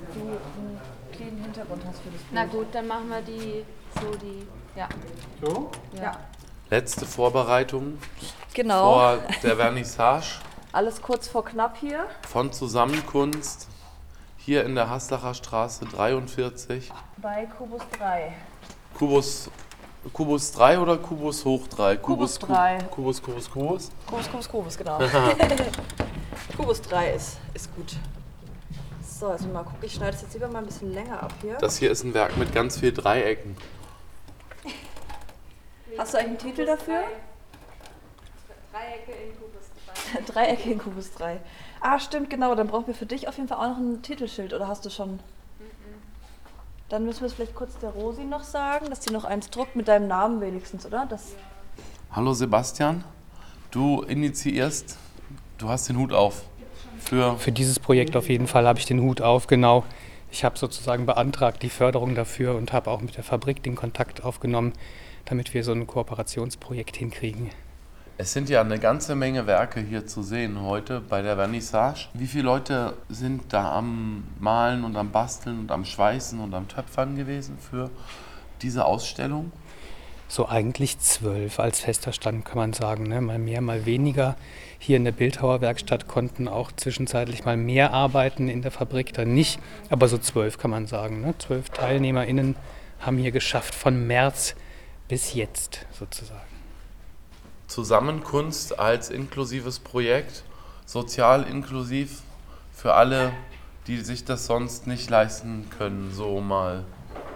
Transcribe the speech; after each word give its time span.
dass 0.00 0.14
du 0.14 0.20
einen 0.20 0.80
cleanen 1.12 1.42
Hintergrund 1.42 1.82
hast 1.86 2.00
für 2.00 2.10
das 2.10 2.20
Bild. 2.22 2.32
Na 2.32 2.44
gut, 2.46 2.66
dann 2.72 2.86
machen 2.86 3.08
wir 3.08 3.22
die 3.22 3.64
so 4.00 4.10
die. 4.16 4.46
Ja. 4.78 4.88
So? 5.42 5.70
Ja. 6.00 6.12
Letzte 6.70 7.04
Vorbereitung 7.04 7.98
Genau. 8.54 8.94
vor 8.94 9.18
der 9.42 9.56
Vernissage 9.56 10.26
Alles 10.72 11.02
kurz 11.02 11.28
vor 11.28 11.44
knapp 11.44 11.76
hier. 11.76 12.06
von 12.26 12.50
Zusammenkunst 12.52 13.68
hier 14.38 14.64
in 14.64 14.74
der 14.74 14.88
Haslacher 14.88 15.34
Straße 15.34 15.84
43. 15.84 16.90
Bei 17.18 17.44
Kubus 17.46 17.82
3. 17.98 18.32
Kubus, 18.98 19.50
Kubus 20.14 20.52
3 20.52 20.78
oder 20.78 20.96
Kubus 20.96 21.44
hoch 21.44 21.68
3? 21.68 21.96
Kubus 21.98 22.40
Ku- 22.40 22.46
3. 22.46 22.78
Kubus, 22.90 23.22
Kubus, 23.22 23.50
Kubus. 23.50 23.90
Kubus, 24.06 24.30
Kubus, 24.30 24.48
Kubus, 24.48 24.78
genau. 24.78 24.98
Kubus 26.56 26.80
3 26.82 27.12
ist, 27.12 27.36
ist 27.54 27.74
gut. 27.76 27.94
So, 29.22 29.28
also 29.28 29.46
mal 29.46 29.62
gucken, 29.62 29.78
ich 29.82 29.94
schneide 29.94 30.16
es 30.16 30.22
jetzt 30.22 30.34
lieber 30.34 30.48
mal 30.48 30.58
ein 30.58 30.66
bisschen 30.66 30.92
länger 30.92 31.22
ab 31.22 31.32
hier. 31.42 31.56
Das 31.58 31.76
hier 31.76 31.92
ist 31.92 32.02
ein 32.02 32.12
Werk 32.12 32.36
mit 32.38 32.52
ganz 32.52 32.80
viel 32.80 32.92
Dreiecken. 32.92 33.56
Hast 35.96 36.12
du 36.12 36.18
eigentlich 36.18 36.28
einen 36.28 36.38
Titel 36.38 36.66
dafür? 36.66 37.04
Dreiecke 38.72 39.12
in 39.12 39.38
Kubus 39.38 40.26
Dreiecke 40.26 40.70
in 40.72 40.78
Kubus 40.80 41.12
3. 41.12 41.40
Ah, 41.80 42.00
stimmt, 42.00 42.30
genau. 42.30 42.56
Dann 42.56 42.66
brauchen 42.66 42.88
wir 42.88 42.94
für 42.94 43.06
dich 43.06 43.28
auf 43.28 43.36
jeden 43.36 43.46
Fall 43.46 43.58
auch 43.58 43.68
noch 43.68 43.78
ein 43.78 44.02
Titelschild. 44.02 44.54
Oder 44.54 44.66
hast 44.66 44.84
du 44.86 44.90
schon? 44.90 45.20
Dann 46.88 47.04
müssen 47.04 47.20
wir 47.20 47.28
es 47.28 47.34
vielleicht 47.34 47.54
kurz 47.54 47.78
der 47.78 47.90
Rosi 47.90 48.24
noch 48.24 48.42
sagen, 48.42 48.90
dass 48.90 49.04
sie 49.04 49.12
noch 49.12 49.24
eins 49.24 49.50
druckt 49.50 49.76
mit 49.76 49.86
deinem 49.86 50.08
Namen 50.08 50.40
wenigstens, 50.40 50.84
oder? 50.84 51.06
Das, 51.08 51.36
Hallo 52.10 52.34
Sebastian, 52.34 53.04
du 53.70 54.02
initiierst, 54.02 54.98
du 55.58 55.68
hast 55.68 55.88
den 55.88 55.96
Hut 55.96 56.12
auf 56.12 56.42
für 57.02 57.36
Für 57.38 57.52
dieses 57.52 57.78
Projekt 57.78 58.16
auf 58.16 58.28
jeden 58.28 58.46
Fall 58.46 58.66
habe 58.66 58.78
ich 58.78 58.86
den 58.86 59.00
Hut 59.00 59.20
auf, 59.20 59.46
genau. 59.46 59.84
Ich 60.30 60.44
habe 60.44 60.58
sozusagen 60.58 61.04
beantragt 61.04 61.62
die 61.62 61.68
Förderung 61.68 62.14
dafür 62.14 62.54
und 62.54 62.72
habe 62.72 62.90
auch 62.90 63.02
mit 63.02 63.16
der 63.16 63.24
Fabrik 63.24 63.62
den 63.62 63.74
Kontakt 63.74 64.24
aufgenommen, 64.24 64.72
damit 65.26 65.52
wir 65.52 65.62
so 65.62 65.72
ein 65.72 65.86
Kooperationsprojekt 65.86 66.96
hinkriegen. 66.96 67.50
Es 68.18 68.32
sind 68.32 68.48
ja 68.48 68.60
eine 68.60 68.78
ganze 68.78 69.14
Menge 69.14 69.46
Werke 69.46 69.80
hier 69.80 70.06
zu 70.06 70.22
sehen 70.22 70.62
heute 70.62 71.00
bei 71.00 71.22
der 71.22 71.36
Vernissage. 71.36 72.08
Wie 72.14 72.26
viele 72.26 72.44
Leute 72.44 72.94
sind 73.08 73.52
da 73.52 73.76
am 73.76 74.24
Malen 74.38 74.84
und 74.84 74.96
am 74.96 75.10
Basteln 75.10 75.58
und 75.58 75.70
am 75.70 75.84
Schweißen 75.84 76.38
und 76.38 76.54
am 76.54 76.68
Töpfern 76.68 77.16
gewesen 77.16 77.58
für 77.58 77.90
diese 78.62 78.84
Ausstellung? 78.84 79.50
So 80.32 80.48
eigentlich 80.48 80.98
zwölf 80.98 81.60
als 81.60 81.80
fester 81.80 82.10
Stand 82.14 82.46
kann 82.46 82.56
man 82.56 82.72
sagen, 82.72 83.02
ne? 83.02 83.20
mal 83.20 83.38
mehr, 83.38 83.60
mal 83.60 83.84
weniger. 83.84 84.34
Hier 84.78 84.96
in 84.96 85.04
der 85.04 85.12
Bildhauerwerkstatt 85.12 86.08
konnten 86.08 86.48
auch 86.48 86.72
zwischenzeitlich 86.72 87.44
mal 87.44 87.58
mehr 87.58 87.92
arbeiten, 87.92 88.48
in 88.48 88.62
der 88.62 88.70
Fabrik 88.70 89.12
dann 89.12 89.34
nicht, 89.34 89.60
aber 89.90 90.08
so 90.08 90.16
zwölf 90.16 90.56
kann 90.56 90.70
man 90.70 90.86
sagen. 90.86 91.20
Ne? 91.20 91.34
Zwölf 91.36 91.68
TeilnehmerInnen 91.68 92.56
haben 93.00 93.18
hier 93.18 93.30
geschafft 93.30 93.74
von 93.74 94.06
März 94.06 94.54
bis 95.06 95.34
jetzt 95.34 95.84
sozusagen. 95.92 96.40
Zusammenkunst 97.66 98.78
als 98.78 99.10
inklusives 99.10 99.80
Projekt, 99.80 100.44
sozial 100.86 101.42
inklusiv 101.42 102.22
für 102.72 102.94
alle, 102.94 103.34
die 103.86 103.98
sich 103.98 104.24
das 104.24 104.46
sonst 104.46 104.86
nicht 104.86 105.10
leisten 105.10 105.68
können, 105.76 106.10
so 106.10 106.40
mal 106.40 106.86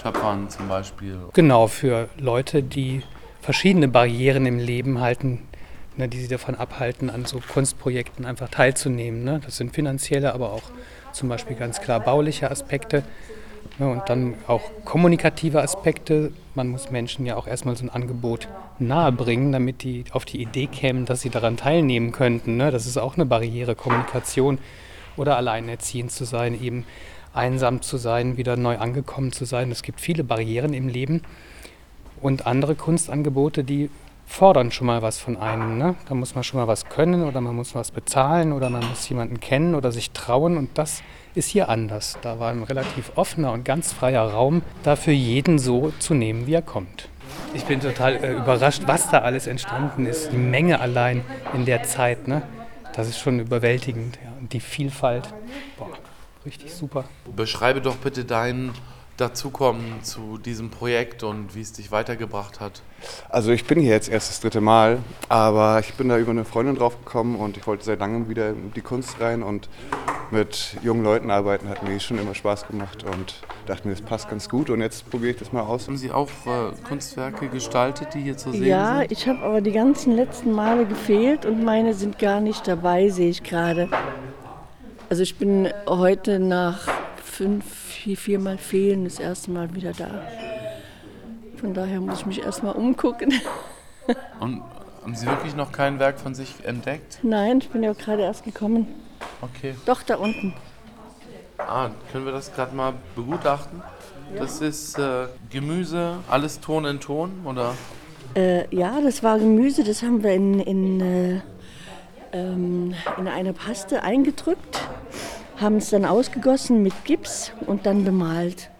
Töpfern 0.07 0.49
zum 0.49 0.69
Beispiel. 0.69 1.19
Genau, 1.33 1.67
für 1.67 2.09
Leute, 2.17 2.63
die 2.63 3.03
verschiedene 3.41 3.89
Barrieren 3.89 4.47
im 4.47 4.59
Leben 4.59 5.01
halten, 5.01 5.43
ne, 5.97 6.09
die 6.09 6.19
sie 6.19 6.29
davon 6.29 6.55
abhalten, 6.55 7.11
an 7.11 7.25
so 7.25 7.41
Kunstprojekten 7.41 8.25
einfach 8.25 8.49
teilzunehmen. 8.49 9.25
Ne? 9.25 9.41
Das 9.45 9.57
sind 9.57 9.75
finanzielle, 9.75 10.33
aber 10.33 10.53
auch 10.53 10.63
zum 11.13 11.29
Beispiel 11.29 11.57
ganz 11.57 11.81
klar 11.81 11.99
bauliche 11.99 12.51
Aspekte. 12.51 13.03
Ne? 13.79 13.89
Und 13.89 14.03
dann 14.07 14.35
auch 14.47 14.63
kommunikative 14.85 15.61
Aspekte. 15.61 16.31
Man 16.55 16.69
muss 16.69 16.93
Menschen 16.93 17.27
ja 17.27 17.37
auch 17.37 17.49
erstmal 17.49 17.77
so 17.77 17.85
ein 17.85 17.91
Angebot 17.91 18.47
nahebringen, 18.79 19.51
damit 19.51 19.83
die 19.83 20.05
auf 20.13 20.25
die 20.25 20.41
Idee 20.41 20.67
kämen, 20.67 21.05
dass 21.05 21.21
sie 21.21 21.31
daran 21.31 21.57
teilnehmen 21.57 22.13
könnten. 22.13 22.57
Ne? 22.57 22.71
Das 22.71 22.87
ist 22.87 22.97
auch 22.97 23.17
eine 23.17 23.27
Barriere, 23.27 23.75
Kommunikation 23.75 24.59
oder 25.17 25.37
alleinerziehend 25.37 26.13
zu 26.13 26.25
sein, 26.25 26.61
eben 26.63 26.85
einsam 27.37 27.83
zu 27.83 27.97
sein, 27.97 28.37
wieder 28.37 28.57
neu 28.57 28.79
angekommen 28.79 29.33
zu 29.33 29.45
sein. 29.45 29.71
Es 29.71 29.83
gibt 29.83 30.01
viele 30.01 30.25
Barrieren 30.25 30.73
im 30.73 30.89
Leben 30.89 31.23
und 32.21 32.47
andere 32.47 32.75
Kunstangebote, 32.75 33.65
die 33.65 33.91
fordern 34.27 34.73
schon 34.73 34.89
mal 34.89 35.03
was 35.03 35.19
von 35.19 35.37
einem. 35.37 35.79
Ne? 35.79 35.95
Da 36.09 36.15
muss 36.15 36.35
man 36.35 36.45
schon 36.45 36.61
mal 36.61 36.67
was 36.67 36.89
können 36.89 37.25
oder 37.25 37.41
man 37.41 37.55
muss 37.55 37.75
was 37.75 37.91
bezahlen 37.91 38.53
oder 38.53 38.71
man 38.71 38.87
muss 38.89 39.09
jemanden 39.09 39.41
kennen 39.41 39.75
oder 39.75 39.93
sich 39.93 40.11
trauen 40.11 40.57
und 40.57 40.71
das 40.75 41.03
ist 41.35 41.49
hier 41.49 41.69
anders. 41.69 42.19
Da 42.23 42.41
war 42.41 42.51
ein 42.51 42.63
relativ 42.63 43.13
offener 43.15 43.53
und 43.53 43.65
ganz 43.65 43.93
freier 43.93 44.23
Raum, 44.23 44.63
dafür 44.83 45.13
jeden 45.13 45.59
so 45.59 45.93
zu 45.99 46.15
nehmen, 46.15 46.47
wie 46.47 46.55
er 46.55 46.63
kommt. 46.63 47.09
Ich 47.55 47.65
bin 47.65 47.81
total 47.81 48.17
äh, 48.17 48.33
überrascht, 48.33 48.83
was 48.87 49.11
da 49.11 49.19
alles 49.19 49.47
entstanden 49.47 50.07
ist. 50.07 50.33
Die 50.33 50.37
Menge 50.37 50.81
allein 50.81 51.23
in 51.55 51.65
der 51.65 51.83
Zeit, 51.83 52.29
ne? 52.29 52.43
das 52.95 53.09
ist 53.09 53.19
schon 53.19 53.41
überwältigend. 53.41 54.19
Ja. 54.25 54.33
Und 54.41 54.53
die 54.53 54.61
Vielfalt, 54.61 55.33
boah, 55.79 55.89
richtig 56.47 56.73
super. 56.73 57.05
Beschreibe 57.35 57.81
doch 57.81 57.97
bitte 57.97 58.25
dein 58.25 58.73
Dazukommen 59.17 60.03
zu 60.03 60.37
diesem 60.37 60.69
Projekt 60.71 61.23
und 61.23 61.55
wie 61.55 61.63
es 61.63 61.73
dich 61.73 61.91
weitergebracht 61.91 62.61
hat. 62.61 62.83
Also 63.31 63.51
ich 63.51 63.65
bin 63.65 63.81
hier 63.81 63.93
jetzt 63.93 64.11
erst 64.11 64.29
das 64.29 64.41
dritte 64.41 64.61
Mal, 64.61 64.99
aber 65.31 65.81
ich 65.81 65.95
bin 65.95 66.11
da 66.11 66.19
über 66.19 66.33
eine 66.33 66.45
Freundin 66.45 66.75
drauf 66.77 66.99
gekommen 67.03 67.37
und 67.37 67.57
ich 67.57 67.67
wollte 67.67 67.83
seit 67.85 67.99
langem 67.99 68.29
wieder 68.29 68.51
in 68.51 68.75
die 68.75 68.83
Kunst 68.83 69.19
rein 69.19 69.43
und 69.43 69.71
mit 70.31 70.77
jungen 70.83 71.03
Leuten 71.03 71.31
arbeiten 71.31 71.69
hat 71.69 71.83
mir 71.83 71.99
schon 71.99 72.19
immer 72.19 72.35
Spaß 72.35 72.67
gemacht 72.67 73.05
und 73.05 73.37
dachte 73.67 73.89
mir, 73.89 73.95
das 73.95 74.03
passt 74.03 74.29
ganz 74.29 74.49
gut 74.51 74.69
und 74.69 74.83
jetzt 74.83 75.09
probiere 75.09 75.31
ich 75.31 75.39
das 75.39 75.51
mal 75.53 75.63
aus. 75.63 75.87
Haben 75.87 75.97
Sie 75.97 76.11
auch 76.11 76.29
äh, 76.47 76.73
Kunstwerke 76.87 77.49
gestaltet, 77.49 78.09
die 78.13 78.21
hier 78.21 78.37
zu 78.37 78.51
sehen 78.53 78.67
Ja, 78.67 78.99
sind? 78.99 79.13
ich 79.13 79.27
habe 79.29 79.39
aber 79.41 79.61
die 79.63 79.73
ganzen 79.73 80.13
letzten 80.15 80.53
Male 80.53 80.85
gefehlt 80.85 81.47
und 81.47 81.65
meine 81.65 81.95
sind 81.95 82.19
gar 82.19 82.41
nicht 82.41 82.67
dabei, 82.69 83.09
sehe 83.09 83.31
ich 83.31 83.43
gerade. 83.45 83.89
Also 85.09 85.23
ich 85.23 85.37
bin 85.37 85.69
heute 85.87 86.41
nach 86.41 86.89
fünf, 87.23 87.65
vier, 87.65 88.17
viermal 88.17 88.59
fehlen 88.59 89.05
das 89.05 89.21
erste 89.21 89.53
Mal 89.53 89.75
wieder 89.75 89.93
da. 89.93 90.23
Von 91.57 91.75
daher 91.75 92.01
muss 92.01 92.21
ich 92.21 92.27
mich 92.27 92.43
erstmal 92.43 92.75
umgucken. 92.75 93.33
Und 94.41 94.63
haben 95.03 95.15
Sie 95.15 95.27
wirklich 95.27 95.55
noch 95.55 95.71
kein 95.71 96.01
Werk 96.01 96.19
von 96.19 96.35
sich 96.35 96.65
entdeckt? 96.65 97.21
Nein, 97.23 97.59
ich 97.59 97.69
bin 97.71 97.83
ja 97.83 97.93
gerade 97.93 98.23
erst 98.23 98.45
gekommen. 98.45 98.89
Okay. 99.41 99.75
Doch, 99.87 100.03
da 100.03 100.17
unten. 100.17 100.53
Ah, 101.59 101.91
können 102.11 102.25
wir 102.25 102.33
das 102.33 102.53
gerade 102.53 102.75
mal 102.75 102.95
begutachten? 103.15 103.83
Das 104.37 104.61
ist 104.61 104.99
äh, 104.99 105.29
Gemüse, 105.51 106.17
alles 106.29 106.61
Ton 106.61 106.85
in 106.85 106.99
Ton, 106.99 107.31
oder? 107.45 107.75
Äh, 108.35 108.75
ja, 108.75 109.01
das 109.01 109.23
war 109.23 109.39
Gemüse, 109.39 109.85
das 109.85 110.03
haben 110.03 110.23
wir 110.23 110.33
in, 110.33 110.59
in, 110.61 111.01
äh, 111.01 111.41
ähm, 112.33 112.95
in 113.19 113.29
eine 113.29 113.53
Paste 113.53 114.03
eingedrückt, 114.03 114.81
haben 115.57 115.77
es 115.77 115.91
dann 115.91 116.05
ausgegossen 116.05 116.83
mit 116.83 116.93
Gips 117.05 117.53
und 117.67 117.87
dann 117.87 118.05
bemalt. 118.05 118.71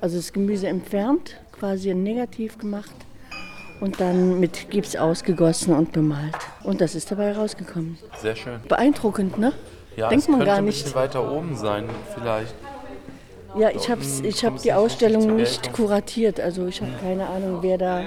Also 0.00 0.16
das 0.16 0.32
Gemüse 0.32 0.68
entfernt, 0.68 1.36
quasi 1.52 1.90
ein 1.90 2.02
Negativ 2.02 2.58
gemacht 2.58 2.94
und 3.80 4.00
dann 4.00 4.40
mit 4.40 4.70
Gips 4.70 4.96
ausgegossen 4.96 5.74
und 5.74 5.92
bemalt. 5.92 6.36
Und 6.62 6.80
das 6.80 6.94
ist 6.94 7.10
dabei 7.10 7.32
rausgekommen. 7.32 7.98
Sehr 8.18 8.36
schön. 8.36 8.60
Beeindruckend, 8.68 9.38
ne? 9.38 9.52
Ja, 9.96 10.08
Denkt 10.08 10.28
man 10.28 10.44
gar 10.44 10.58
ein 10.58 10.64
nicht. 10.64 10.84
bisschen 10.84 10.94
weiter 10.94 11.30
oben 11.30 11.56
sein, 11.56 11.84
vielleicht. 12.14 12.54
Ja, 13.58 13.70
ich 13.70 13.90
habe 13.90 14.00
ich 14.22 14.44
hab 14.44 14.62
die 14.62 14.72
Ausstellung 14.72 15.34
nicht 15.34 15.72
kuratiert. 15.72 16.38
Also 16.38 16.66
ich 16.68 16.80
habe 16.80 16.92
keine 17.02 17.26
Ahnung, 17.26 17.58
wer 17.62 17.78
da 17.78 18.02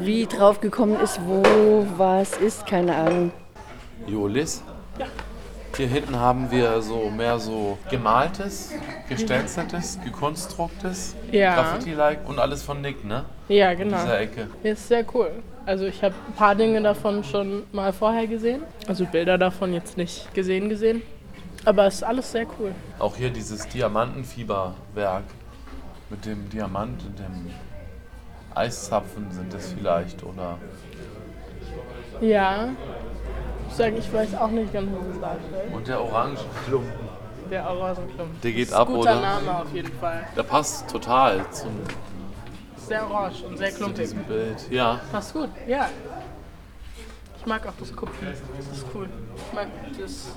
wie 0.00 0.26
drauf 0.26 0.60
gekommen 0.60 0.98
ist, 1.00 1.20
wo 1.24 1.86
was 1.96 2.36
ist, 2.38 2.66
keine 2.66 2.96
Ahnung. 2.96 3.30
Jolis? 4.08 4.62
Hier 5.78 5.86
hinten 5.86 6.16
haben 6.18 6.50
wir 6.50 6.82
so 6.82 7.08
mehr 7.08 7.38
so 7.38 7.78
gemaltes, 7.88 8.72
gestänzeltes, 9.08 10.00
gekonstruktes, 10.04 11.14
Ja. 11.30 11.54
Graffiti-like 11.54 12.28
und 12.28 12.40
alles 12.40 12.64
von 12.64 12.80
Nick, 12.80 13.04
ne? 13.04 13.24
Ja, 13.48 13.70
In 13.70 13.78
genau. 13.78 13.98
dieser 14.02 14.18
Ecke. 14.18 14.48
Ist 14.64 14.88
sehr 14.88 15.04
cool. 15.14 15.30
Also 15.66 15.86
ich 15.86 16.02
habe 16.02 16.16
ein 16.26 16.32
paar 16.32 16.56
Dinge 16.56 16.82
davon 16.82 17.22
schon 17.22 17.62
mal 17.70 17.92
vorher 17.92 18.26
gesehen. 18.26 18.62
Also 18.88 19.04
Bilder 19.06 19.38
davon 19.38 19.72
jetzt 19.72 19.96
nicht 19.96 20.34
gesehen 20.34 20.68
gesehen. 20.68 21.00
Aber 21.64 21.86
es 21.86 21.94
ist 21.96 22.02
alles 22.02 22.32
sehr 22.32 22.46
cool. 22.58 22.72
Auch 22.98 23.14
hier 23.14 23.30
dieses 23.30 23.68
Diamantenfieberwerk 23.68 25.22
mit 26.10 26.26
dem 26.26 26.50
Diamant 26.50 27.04
und 27.06 27.16
dem 27.20 27.52
Eiszapfen 28.52 29.30
sind 29.30 29.54
es 29.54 29.74
vielleicht, 29.74 30.24
oder? 30.24 30.58
Ja. 32.20 32.70
Ich 33.68 33.74
sage, 33.74 33.96
ich 33.96 34.12
weiß 34.12 34.34
auch 34.36 34.48
nicht 34.48 34.72
ganz, 34.72 34.88
was 34.92 35.14
es 35.14 35.20
darstellt. 35.20 35.74
Und 35.74 35.86
der 35.88 36.00
Orangenklumpen. 36.02 37.08
Der 37.50 37.70
Orangenklumpen. 37.70 38.40
Der 38.42 38.52
geht 38.52 38.68
ist 38.68 38.72
ab, 38.74 38.88
guter 38.88 39.00
oder? 39.00 39.20
Name 39.20 39.58
auf 39.62 39.72
jeden 39.72 39.92
Fall. 39.98 40.26
Der 40.36 40.42
passt 40.42 40.88
total 40.90 41.48
zum, 41.50 41.70
Sehr 42.76 43.08
orange 43.10 43.44
und 43.46 43.56
sehr 43.58 43.70
klumpig. 43.70 44.14
Bild. 44.26 44.70
Ja, 44.70 45.00
Passt 45.12 45.32
gut, 45.32 45.50
ja. 45.66 45.88
Ich 47.38 47.46
mag 47.46 47.66
auch 47.66 47.72
das 47.78 47.94
Kupfen. 47.94 48.26
Das 48.26 48.78
ist 48.78 48.86
cool. 48.94 49.08
Ich 49.36 49.52
mag 49.54 49.68
das, 49.98 50.28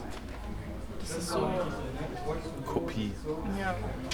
Das 1.00 1.18
ist 1.18 1.30
so, 1.30 1.50
Kopie. 2.66 3.12
ja. 3.60 3.74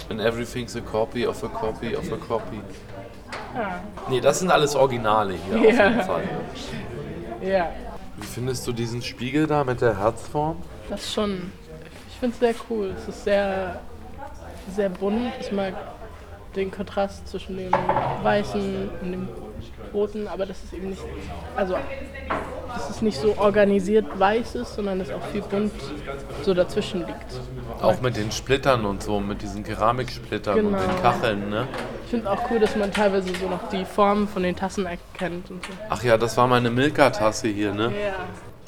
And 0.10 0.22
everything's 0.22 0.76
a 0.76 0.82
copy 0.82 1.28
of 1.28 1.44
a 1.44 1.48
copy 1.50 1.96
of 1.96 2.12
a 2.12 2.16
copy. 2.18 2.62
Ja. 3.54 3.82
Nee, 4.10 4.22
das 4.22 4.40
sind 4.40 4.50
alles 4.52 4.76
Originale 4.76 5.34
hier 5.34 5.58
auf 5.60 5.64
Ja. 5.66 5.90
jeden 5.90 6.02
Fall. 6.04 6.24
ja. 7.42 7.70
Wie 8.18 8.26
findest 8.26 8.66
du 8.68 8.74
diesen 8.74 9.02
Spiegel 9.02 9.46
da 9.46 9.64
mit 9.64 9.82
der 9.82 10.00
Herzform? 10.00 10.58
Das 10.90 11.14
schon, 11.14 11.52
ich 12.10 12.16
finde 12.20 12.34
es 12.34 12.40
sehr 12.40 12.56
cool. 12.70 12.96
Es 12.98 13.08
ist 13.08 13.24
sehr, 13.24 13.80
sehr 14.76 14.90
bunt. 14.90 15.32
Ich 15.40 15.52
mag 15.52 15.74
den 16.56 16.72
Kontrast 16.72 17.28
zwischen 17.28 17.58
dem 17.58 17.72
Weißen 18.24 18.90
und 19.02 19.12
dem 19.12 19.30
Roten, 19.94 20.28
aber 20.28 20.48
das 20.48 20.64
ist 20.64 20.74
eben 20.74 20.90
nicht, 20.90 21.04
also 21.56 21.78
dass 22.78 22.90
es 22.92 23.02
nicht 23.02 23.20
so 23.20 23.36
organisiert 23.38 24.06
weiß 24.20 24.56
ist, 24.56 24.76
sondern 24.76 25.00
dass 25.00 25.10
auch 25.10 25.24
viel 25.32 25.42
bunt 25.42 25.72
so 26.44 26.54
dazwischen 26.54 27.00
liegt. 27.00 27.26
Auch 27.82 28.02
mit 28.02 28.18
den 28.18 28.32
Splittern 28.32 28.86
und 28.86 29.02
so, 29.02 29.20
mit 29.20 29.42
diesen 29.42 29.64
Keramiksplittern 29.64 30.60
und 30.60 30.74
Genau. 30.74 30.78
den 30.80 31.02
Kacheln, 31.02 31.50
ne? 31.50 31.68
Ich 32.04 32.12
finde 32.12 32.32
auch 32.32 32.50
cool, 32.50 32.60
dass 32.60 32.76
man 32.76 32.92
teilweise 32.92 33.34
so 33.36 33.50
noch 33.50 33.68
die 33.70 33.84
Formen 33.84 34.28
von 34.28 34.44
den 34.44 34.56
Tassen 34.56 34.86
erkennt 34.86 35.50
und 35.50 35.66
so. 35.66 35.72
Ach 35.90 36.04
ja, 36.04 36.18
das 36.18 36.38
war 36.38 36.48
meine 36.48 36.70
Milka-Tasse 36.70 37.48
hier, 37.48 37.74
ne? 37.74 37.86
Ja. 37.86 38.14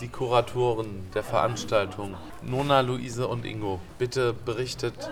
Die 0.02 0.08
Kuratoren 0.08 1.10
der 1.14 1.24
Veranstaltung, 1.24 2.16
Nona, 2.42 2.82
Luise 2.82 3.28
und 3.28 3.46
Ingo, 3.46 3.80
bitte 3.98 4.34
berichtet, 4.34 5.12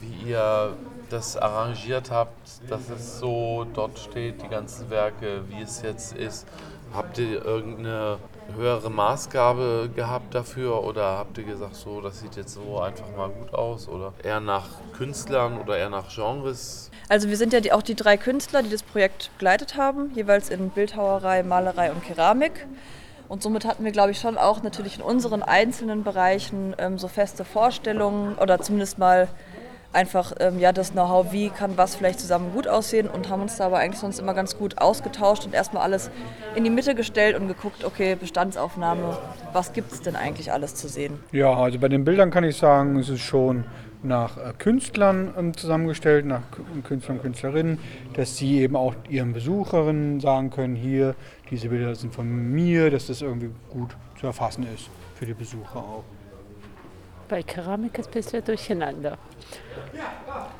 wie 0.00 0.30
ihr 0.30 0.74
das 1.10 1.36
arrangiert 1.36 2.10
habt, 2.10 2.48
dass 2.68 2.88
es 2.90 3.18
so 3.18 3.66
dort 3.74 3.98
steht, 3.98 4.42
die 4.42 4.48
ganzen 4.48 4.88
Werke, 4.90 5.42
wie 5.48 5.62
es 5.62 5.82
jetzt 5.82 6.16
ist. 6.16 6.46
Habt 6.92 7.18
ihr 7.18 7.44
irgendeine 7.44 8.18
höhere 8.56 8.90
Maßgabe 8.90 9.90
gehabt 9.94 10.34
dafür 10.34 10.82
oder 10.82 11.18
habt 11.18 11.38
ihr 11.38 11.44
gesagt, 11.44 11.76
so, 11.76 12.00
das 12.00 12.20
sieht 12.20 12.36
jetzt 12.36 12.54
so 12.54 12.80
einfach 12.80 13.06
mal 13.16 13.28
gut 13.28 13.54
aus 13.54 13.88
oder 13.88 14.12
eher 14.22 14.40
nach 14.40 14.66
Künstlern 14.96 15.58
oder 15.58 15.78
eher 15.78 15.90
nach 15.90 16.12
Genres? 16.12 16.90
Also 17.08 17.28
wir 17.28 17.36
sind 17.36 17.52
ja 17.52 17.60
die, 17.60 17.72
auch 17.72 17.82
die 17.82 17.94
drei 17.94 18.16
Künstler, 18.16 18.62
die 18.62 18.70
das 18.70 18.82
Projekt 18.82 19.30
begleitet 19.38 19.76
haben, 19.76 20.10
jeweils 20.14 20.50
in 20.50 20.70
Bildhauerei, 20.70 21.42
Malerei 21.42 21.92
und 21.92 22.04
Keramik. 22.04 22.66
Und 23.28 23.44
somit 23.44 23.64
hatten 23.64 23.84
wir, 23.84 23.92
glaube 23.92 24.10
ich, 24.10 24.18
schon 24.18 24.36
auch 24.36 24.64
natürlich 24.64 24.96
in 24.96 25.02
unseren 25.02 25.44
einzelnen 25.44 26.02
Bereichen 26.02 26.74
ähm, 26.78 26.98
so 26.98 27.06
feste 27.06 27.44
Vorstellungen 27.44 28.34
oder 28.36 28.60
zumindest 28.60 28.98
mal 28.98 29.28
einfach 29.92 30.32
ähm, 30.38 30.58
ja, 30.58 30.72
das 30.72 30.92
Know-how, 30.92 31.32
wie 31.32 31.50
kann 31.50 31.76
was 31.76 31.96
vielleicht 31.96 32.20
zusammen 32.20 32.52
gut 32.52 32.68
aussehen 32.68 33.08
und 33.08 33.28
haben 33.28 33.42
uns 33.42 33.56
da 33.56 33.66
aber 33.66 33.78
eigentlich 33.78 34.00
sonst 34.00 34.18
immer 34.18 34.34
ganz 34.34 34.56
gut 34.56 34.78
ausgetauscht 34.78 35.44
und 35.46 35.54
erstmal 35.54 35.82
alles 35.82 36.10
in 36.54 36.64
die 36.64 36.70
Mitte 36.70 36.94
gestellt 36.94 37.36
und 37.38 37.48
geguckt, 37.48 37.84
okay, 37.84 38.14
Bestandsaufnahme, 38.14 39.18
was 39.52 39.72
gibt 39.72 39.92
es 39.92 40.00
denn 40.00 40.16
eigentlich 40.16 40.52
alles 40.52 40.74
zu 40.74 40.88
sehen? 40.88 41.18
Ja, 41.32 41.52
also 41.54 41.78
bei 41.78 41.88
den 41.88 42.04
Bildern 42.04 42.30
kann 42.30 42.44
ich 42.44 42.56
sagen, 42.56 42.96
es 42.98 43.08
ist 43.08 43.20
schon 43.20 43.64
nach 44.02 44.38
äh, 44.38 44.52
Künstlern 44.56 45.34
ähm, 45.36 45.56
zusammengestellt, 45.56 46.24
nach 46.24 46.40
Kü- 46.40 46.82
Künstlern 46.84 47.16
und 47.18 47.22
Künstlerinnen, 47.22 47.78
dass 48.14 48.36
sie 48.36 48.60
eben 48.60 48.76
auch 48.76 48.94
ihren 49.08 49.32
Besucherinnen 49.32 50.20
sagen 50.20 50.50
können, 50.50 50.74
hier, 50.74 51.14
diese 51.50 51.68
Bilder 51.68 51.94
sind 51.94 52.14
von 52.14 52.26
mir, 52.28 52.90
dass 52.90 53.08
das 53.08 53.20
irgendwie 53.22 53.50
gut 53.68 53.90
zu 54.18 54.26
erfassen 54.26 54.66
ist 54.74 54.88
für 55.16 55.26
die 55.26 55.34
Besucher 55.34 55.76
auch. 55.76 56.04
Bei 57.30 57.44
Keramik 57.44 57.96
ist 57.98 58.08
ein 58.08 58.12
bisschen 58.12 58.44
durcheinander. 58.44 59.16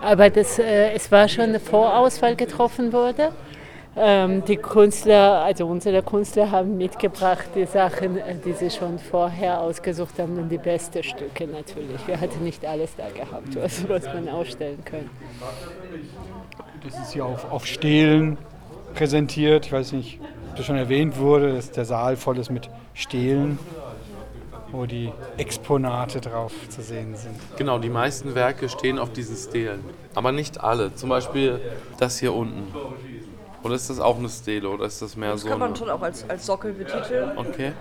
Aber 0.01 0.31
das, 0.31 0.59
äh, 0.61 0.93
es 0.93 1.11
war 1.11 1.29
schon 1.29 1.45
eine 1.45 1.59
Vorauswahl 1.61 2.37
getroffen 2.37 2.93
wurde. 2.93 3.33
Ähm, 3.97 4.45
die 4.45 4.57
Künstler, 4.57 5.43
also 5.43 5.67
unsere 5.67 6.01
Künstler 6.01 6.49
haben 6.49 6.77
mitgebracht 6.79 7.49
die 7.57 7.67
Sachen, 7.67 8.19
äh, 8.19 8.37
die 8.37 8.53
sie 8.53 8.71
schon 8.71 9.01
vorher 9.01 9.61
ausgesucht 9.61 10.17
haben 10.21 10.39
und 10.39 10.49
die 10.49 10.59
besten 10.59 11.03
Stücke 11.03 11.49
natürlich. 11.49 12.07
Wir 12.07 12.21
hatten 12.21 12.45
nicht 12.45 12.65
alles 12.65 12.95
da 12.95 13.09
gehabt, 13.09 13.57
was, 13.57 13.89
was 13.89 14.05
man 14.05 14.29
ausstellen 14.29 14.85
können. 14.85 15.11
Das 16.85 17.01
ist 17.01 17.13
hier 17.13 17.27
auf, 17.27 17.51
auf 17.51 17.67
Stelen 17.67 18.39
präsentiert. 18.95 19.67
Ich 19.67 19.73
weiß 19.73 19.91
nicht, 19.93 20.21
ob 20.51 20.57
das 20.57 20.67
schon 20.67 20.77
erwähnt 20.77 21.19
wurde, 21.19 21.55
dass 21.55 21.73
der 21.73 21.85
Saal 21.85 22.17
voll 22.17 22.39
ist 22.39 22.51
mit 22.51 22.71
Stelen, 22.95 23.59
wo 24.73 24.87
die 24.87 25.13
Exponate 25.37 26.21
drauf 26.21 26.53
zu 26.69 26.83
sehen 26.83 27.17
sind. 27.17 27.37
Genau, 27.57 27.79
die 27.79 27.91
meisten 27.91 28.35
Werke 28.35 28.69
stehen 28.69 28.99
auf 28.99 29.13
diesen 29.13 29.37
Stelen. 29.37 29.85
Aber 30.15 30.33
nicht 30.33 30.61
alle. 30.61 30.95
Zum 30.95 31.09
Beispiel 31.09 31.61
das 31.99 32.19
hier 32.19 32.35
unten. 32.35 32.73
Oder 33.63 33.75
ist 33.75 33.91
das 33.91 34.01
auch 34.01 34.19
eine 34.19 34.29
Stele 34.29 34.69
oder 34.69 34.87
ist 34.87 35.03
das 35.03 35.17
mehr 35.17 35.33
Das 35.33 35.43
so 35.43 35.49
kann 35.49 35.59
man 35.59 35.69
eine... 35.69 35.77
schon 35.77 35.91
auch 35.91 36.03
als, 36.03 36.29
als 36.29 36.47
Sockel 36.47 36.73
betiteln. 36.73 37.33
Okay. 37.37 37.73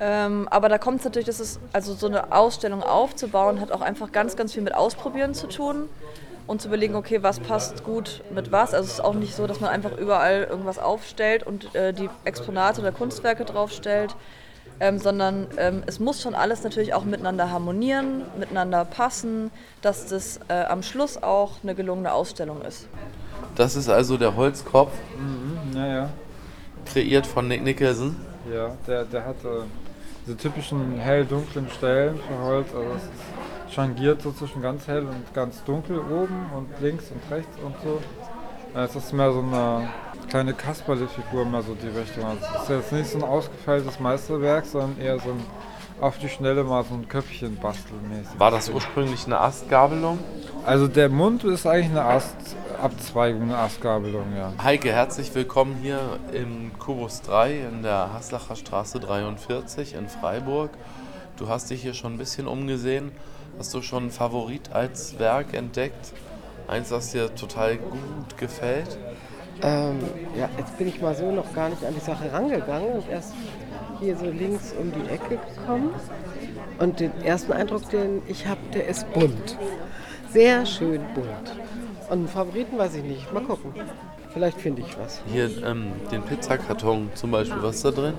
Ähm, 0.00 0.48
aber 0.50 0.68
da 0.68 0.78
kommt 0.78 1.00
es 1.00 1.04
natürlich, 1.04 1.26
dass 1.26 1.40
es, 1.40 1.60
also 1.72 1.94
so 1.94 2.06
eine 2.06 2.32
Ausstellung 2.32 2.82
aufzubauen, 2.82 3.60
hat 3.60 3.70
auch 3.70 3.82
einfach 3.82 4.12
ganz, 4.12 4.34
ganz 4.34 4.54
viel 4.54 4.62
mit 4.62 4.74
Ausprobieren 4.74 5.34
zu 5.34 5.46
tun 5.46 5.88
und 6.46 6.62
zu 6.62 6.68
überlegen, 6.68 6.96
okay, 6.96 7.22
was 7.22 7.38
passt 7.38 7.84
gut 7.84 8.22
mit 8.34 8.50
was. 8.50 8.72
Also 8.72 8.86
es 8.86 8.94
ist 8.94 9.04
auch 9.04 9.14
nicht 9.14 9.36
so, 9.36 9.46
dass 9.46 9.60
man 9.60 9.70
einfach 9.70 9.96
überall 9.96 10.48
irgendwas 10.50 10.78
aufstellt 10.78 11.46
und 11.46 11.74
äh, 11.74 11.92
die 11.92 12.08
Exponate 12.24 12.80
oder 12.80 12.92
Kunstwerke 12.92 13.44
draufstellt, 13.44 14.16
ähm, 14.80 14.98
sondern 14.98 15.46
ähm, 15.58 15.82
es 15.86 16.00
muss 16.00 16.22
schon 16.22 16.34
alles 16.34 16.62
natürlich 16.64 16.94
auch 16.94 17.04
miteinander 17.04 17.50
harmonieren, 17.50 18.22
miteinander 18.38 18.84
passen, 18.84 19.50
dass 19.82 20.06
das 20.06 20.40
äh, 20.48 20.64
am 20.64 20.82
Schluss 20.82 21.22
auch 21.22 21.52
eine 21.62 21.74
gelungene 21.74 22.12
Ausstellung 22.12 22.62
ist. 22.62 22.86
Das 23.56 23.76
ist 23.76 23.88
also 23.88 24.16
der 24.16 24.36
Holzkopf, 24.36 24.92
Naja, 25.74 26.08
kreiert 26.86 27.26
von 27.26 27.48
Nick 27.48 27.62
Nicholson. 27.62 28.16
ja, 28.52 28.70
der, 28.86 29.04
der 29.04 29.24
hat 29.26 29.36
äh, 29.44 29.64
diese 30.26 30.36
typischen 30.36 30.98
hell-dunklen 30.98 31.68
Stellen 31.70 32.16
für 32.16 32.42
Holz. 32.44 32.68
Also 32.74 32.88
es 32.96 33.02
ist 33.02 33.74
changiert 33.74 34.22
so 34.22 34.32
zwischen 34.32 34.62
ganz 34.62 34.86
hell 34.88 35.02
und 35.06 35.32
ganz 35.34 35.62
dunkel 35.64 35.98
oben 35.98 36.46
und 36.56 36.68
links 36.80 37.04
und 37.10 37.20
rechts 37.34 37.56
und 37.64 37.74
so. 37.84 38.00
Es 38.72 38.94
ist 38.94 39.12
mehr 39.12 39.32
so 39.32 39.40
eine 39.40 39.88
kleine 40.28 40.54
Kasperle-Figur, 40.54 41.44
mehr 41.44 41.62
so 41.62 41.74
die 41.74 41.88
Richtung. 41.88 42.24
Also 42.24 42.46
es 42.54 42.62
ist 42.62 42.68
jetzt 42.68 42.92
nicht 42.92 43.10
so 43.10 43.18
ein 43.18 43.24
ausgefeiltes 43.24 43.98
Meisterwerk, 43.98 44.64
sondern 44.64 45.00
eher 45.00 45.18
so 45.18 45.30
ein 45.30 45.44
auf 46.00 46.18
die 46.18 46.28
Schnelle 46.28 46.64
mal 46.64 46.82
so 46.84 46.94
ein 46.94 47.08
Köpfchen 47.08 47.56
bastelmäßig. 47.56 48.38
War 48.38 48.50
das 48.50 48.70
ursprünglich 48.70 49.26
eine 49.26 49.38
Astgabelung? 49.38 50.18
Also 50.64 50.88
der 50.88 51.08
Mund 51.08 51.44
ist 51.44 51.66
eigentlich 51.66 51.90
eine 51.90 52.04
Astabzweigung, 52.04 53.42
eine 53.42 53.58
Astgabelung, 53.58 54.34
ja. 54.34 54.52
Heike, 54.62 54.92
herzlich 54.92 55.34
willkommen 55.34 55.76
hier 55.82 56.18
im 56.32 56.70
Kubus 56.78 57.20
3 57.22 57.66
in 57.72 57.82
der 57.82 58.14
Haslacher 58.14 58.56
Straße 58.56 59.00
43 59.00 59.94
in 59.94 60.08
Freiburg. 60.08 60.70
Du 61.36 61.48
hast 61.48 61.70
dich 61.70 61.82
hier 61.82 61.94
schon 61.94 62.14
ein 62.14 62.18
bisschen 62.18 62.46
umgesehen. 62.46 63.12
Hast 63.58 63.74
du 63.74 63.82
schon 63.82 64.04
einen 64.04 64.12
Favorit 64.12 64.72
als 64.72 65.18
Werk 65.18 65.52
entdeckt? 65.54 66.14
Eins, 66.70 66.90
das 66.90 67.10
dir 67.10 67.34
total 67.34 67.78
gut 67.78 68.38
gefällt? 68.38 68.96
Ähm, 69.60 69.98
ja, 70.38 70.48
jetzt 70.56 70.78
bin 70.78 70.86
ich 70.86 71.02
mal 71.02 71.16
so 71.16 71.32
noch 71.32 71.52
gar 71.52 71.68
nicht 71.68 71.84
an 71.84 71.92
die 71.94 72.00
Sache 72.00 72.32
rangegangen 72.32 72.92
und 72.92 73.08
erst 73.10 73.34
hier 73.98 74.16
so 74.16 74.26
links 74.26 74.72
um 74.78 74.92
die 74.92 75.10
Ecke 75.10 75.40
gekommen. 75.56 75.90
Und 76.78 77.00
den 77.00 77.10
ersten 77.24 77.52
Eindruck, 77.52 77.90
den 77.90 78.22
ich 78.28 78.46
habe, 78.46 78.60
der 78.72 78.86
ist 78.86 79.12
bunt. 79.12 79.58
Sehr 80.30 80.64
schön 80.64 81.00
bunt. 81.12 81.56
Und 82.08 82.18
einen 82.18 82.28
Favoriten 82.28 82.78
weiß 82.78 82.94
ich 82.94 83.02
nicht. 83.02 83.32
Mal 83.34 83.42
gucken. 83.42 83.74
Vielleicht 84.32 84.60
finde 84.60 84.82
ich 84.82 84.96
was. 84.96 85.20
Hier 85.26 85.50
ähm, 85.66 85.90
den 86.12 86.22
Pizzakarton 86.22 87.10
zum 87.14 87.32
Beispiel, 87.32 87.60
was 87.62 87.76
ist 87.76 87.84
da 87.84 87.90
drin? 87.90 88.14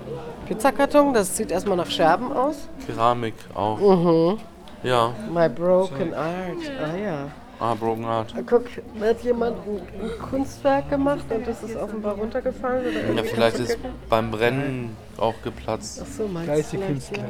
Pizzakarton, 0.46 1.13
das 1.13 1.38
sieht 1.38 1.51
erstmal 1.51 1.77
nach 1.77 1.89
Scherben 1.89 2.34
aus. 2.34 2.67
Keramik 2.86 3.36
auch. 3.53 3.79
Mhm. 3.79 4.39
Ja, 4.84 5.13
My 5.34 5.48
Broken 5.48 6.13
Art. 6.13 6.58
Ah 6.84 6.98
ja. 6.98 7.27
Ah, 7.62 7.74
Broken 7.75 8.06
Art. 8.06 8.34
Guck, 8.48 8.65
da 9.00 9.06
hat 9.06 9.22
jemand 9.24 9.58
ein, 9.68 9.82
ein 10.03 10.20
Kunstwerk 10.30 10.89
gemacht 10.89 11.25
und 11.30 11.48
das 11.48 11.63
ist 11.63 11.75
offenbar 11.75 12.15
runtergefallen. 12.15 12.86
Oder 12.88 13.13
Ja, 13.13 13.24
vielleicht 13.24 13.60
ist 13.60 13.77
beim 14.10 14.32
Brennen 14.32 14.98
auch 15.18 15.36
geplatzt. 15.44 16.01
Ach 16.03 16.08
so, 16.08 16.27
meinst 16.27 16.50
Da 16.50 16.53
ist 16.56 16.72
die 16.74 16.77
du 16.77 16.86
Künstlerin. 16.86 17.27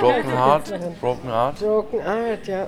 Broken 0.00 0.30
Heart. 0.32 1.00
Broken 1.00 1.30
Heart. 1.30 1.58
Broken 1.60 2.00
Art, 2.00 2.46
ja. 2.46 2.66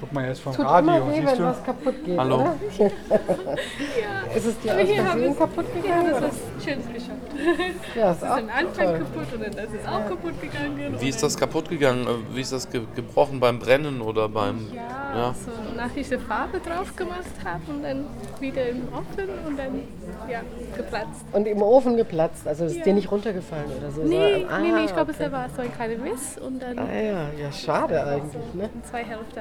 Guck 0.00 0.12
mal, 0.12 0.24
er 0.24 0.32
ist 0.32 0.40
vom 0.40 0.52
Tut 0.52 0.64
Radio, 0.64 0.90
immer 0.96 1.06
weh, 1.08 1.14
siehst 1.14 1.26
wenn 1.28 1.38
du? 1.38 1.44
was 1.44 1.64
kaputt 1.64 2.04
geht, 2.04 2.18
Hallo. 2.18 2.34
oder? 2.40 2.56
Ist 4.34 4.46
es 4.46 4.58
dir 4.58 4.74
aus 4.74 4.88
Versehen 4.88 5.38
kaputt 5.38 5.66
gegangen? 5.74 6.10
Das 6.10 6.18
oder? 6.18 6.26
ist 6.28 6.40
schönes 6.62 6.86
geschafft. 6.86 7.20
Ja, 7.94 8.12
ist 8.12 8.22
Das 8.22 8.30
ist 8.30 8.36
am 8.38 8.48
Anfang 8.48 8.86
toll. 8.86 8.98
kaputt 8.98 9.32
und 9.34 9.42
dann 9.42 9.52
das 9.54 9.72
ist 9.72 9.88
auch 9.88 10.08
kaputt 10.08 10.40
gegangen. 10.40 10.96
Wie 11.00 11.08
ist 11.08 11.22
das 11.22 11.36
kaputt 11.36 11.68
gegangen? 11.68 12.06
Äh, 12.06 12.36
Wie 12.36 12.40
ist 12.40 12.52
das 12.52 12.70
ge 12.70 12.82
gebrochen 12.94 13.40
beim 13.40 13.58
Brennen 13.58 14.00
oder 14.00 14.28
beim. 14.28 14.66
Ja, 14.74 15.18
Ja. 15.18 15.34
so 15.34 15.50
nach 15.76 15.94
ich 15.94 16.08
die 16.08 16.16
Farbe 16.18 16.58
drauf 16.60 16.94
gemacht 16.96 17.24
habe 17.44 17.60
und 17.68 17.82
dann 17.82 18.06
wieder 18.40 18.68
im 18.68 18.88
Ofen 18.88 19.28
und 19.46 19.58
dann 19.58 19.82
ja, 20.30 20.40
geplatzt. 20.76 21.24
Und 21.32 21.46
im 21.46 21.62
Ofen 21.62 21.96
geplatzt, 21.96 22.46
also 22.46 22.64
ist 22.64 22.76
Ja. 22.78 22.84
dir 22.84 22.94
nicht 22.94 23.10
runtergefallen 23.10 23.70
oder 23.78 23.90
so? 23.90 24.02
Nee, 24.02 24.46
ah, 24.48 24.58
nee, 24.58 24.72
nee, 24.72 24.84
ich 24.84 24.92
glaube, 24.94 25.12
okay. 25.12 25.24
es 25.26 25.32
war 25.32 25.48
so 25.54 25.62
ein 25.62 25.72
kleiner 25.74 25.96
Miss 26.02 26.38
und 26.38 26.62
dann 26.62 26.78
Ah 26.78 26.92
ja, 26.94 27.26
ja, 27.38 27.52
schade 27.52 28.02
eigentlich, 28.04 28.54
ne? 28.54 28.70
in 28.74 28.84
zwei 28.84 29.04
Hälften. 29.04 29.40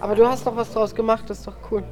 Aber 0.00 0.14
du 0.14 0.26
hast 0.26 0.46
doch 0.46 0.56
was 0.56 0.72
draus 0.72 0.94
gemacht, 0.94 1.24
das 1.28 1.38
ist 1.40 1.46
doch 1.46 1.56
cool. 1.70 1.82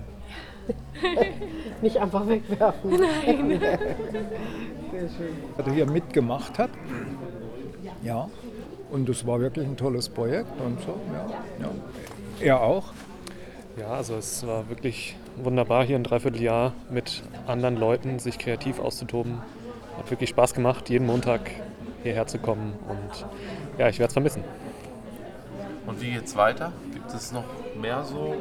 nicht 1.82 1.96
einfach 1.96 2.26
wegwerfen. 2.26 2.90
Nein. 2.90 3.60
Sehr 3.60 5.08
schön. 5.08 5.64
der 5.64 5.72
hier 5.72 5.86
mitgemacht 5.86 6.58
hat. 6.58 6.70
Ja, 8.02 8.28
und 8.90 9.08
das 9.08 9.26
war 9.26 9.40
wirklich 9.40 9.66
ein 9.66 9.76
tolles 9.76 10.08
Projekt 10.08 10.60
und 10.64 10.80
so, 10.80 10.98
ja. 11.12 11.26
ja. 11.60 11.70
Er 12.40 12.62
auch? 12.62 12.92
Ja, 13.78 13.88
also 13.88 14.16
es 14.16 14.46
war 14.46 14.68
wirklich 14.68 15.16
wunderbar 15.36 15.84
hier 15.84 15.96
ein 15.96 16.04
Dreivierteljahr 16.04 16.72
mit 16.90 17.22
anderen 17.46 17.76
Leuten 17.76 18.18
sich 18.18 18.38
kreativ 18.38 18.80
auszutoben. 18.80 19.38
Hat 19.96 20.10
wirklich 20.10 20.30
Spaß 20.30 20.54
gemacht, 20.54 20.88
jeden 20.90 21.06
Montag 21.06 21.50
hierher 22.02 22.26
zu 22.26 22.38
kommen 22.38 22.74
und 22.88 23.26
ja, 23.78 23.88
ich 23.88 23.98
werde 23.98 24.08
es 24.08 24.12
vermissen. 24.12 24.42
Und 25.86 26.00
wie 26.00 26.12
geht's 26.12 26.36
weiter? 26.36 26.72
Gibt 26.92 27.12
es 27.14 27.32
noch 27.32 27.44
mehr 27.80 28.04
so 28.04 28.34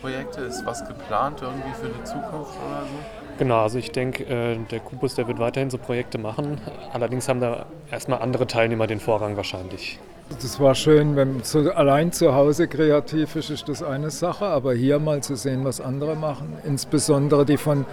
Projekte? 0.00 0.42
Ist 0.42 0.64
was 0.64 0.86
geplant 0.86 1.40
irgendwie 1.42 1.72
für 1.80 1.88
die 1.88 2.04
Zukunft 2.04 2.32
oder 2.32 2.82
so? 2.82 3.38
Genau, 3.38 3.62
also 3.62 3.78
ich 3.78 3.92
denke, 3.92 4.24
äh, 4.24 4.56
der 4.70 4.80
Kubus, 4.80 5.14
der 5.14 5.28
wird 5.28 5.38
weiterhin 5.38 5.70
so 5.70 5.78
Projekte 5.78 6.18
machen. 6.18 6.60
Allerdings 6.92 7.28
haben 7.28 7.40
da 7.40 7.66
erstmal 7.90 8.20
andere 8.20 8.46
Teilnehmer 8.46 8.86
den 8.86 9.00
Vorrang 9.00 9.36
wahrscheinlich. 9.36 9.98
Das 10.30 10.60
war 10.60 10.74
schön, 10.74 11.16
wenn 11.16 11.34
man 11.34 11.44
so 11.44 11.70
allein 11.70 12.12
zu 12.12 12.34
Hause 12.34 12.68
kreativ 12.68 13.36
ist, 13.36 13.48
ist 13.48 13.68
das 13.68 13.82
eine 13.82 14.10
Sache, 14.10 14.44
aber 14.44 14.74
hier 14.74 14.98
mal 14.98 15.22
zu 15.22 15.36
sehen, 15.36 15.64
was 15.64 15.80
andere 15.80 16.16
machen, 16.16 16.58
insbesondere 16.64 17.46
die 17.46 17.56
von, 17.56 17.86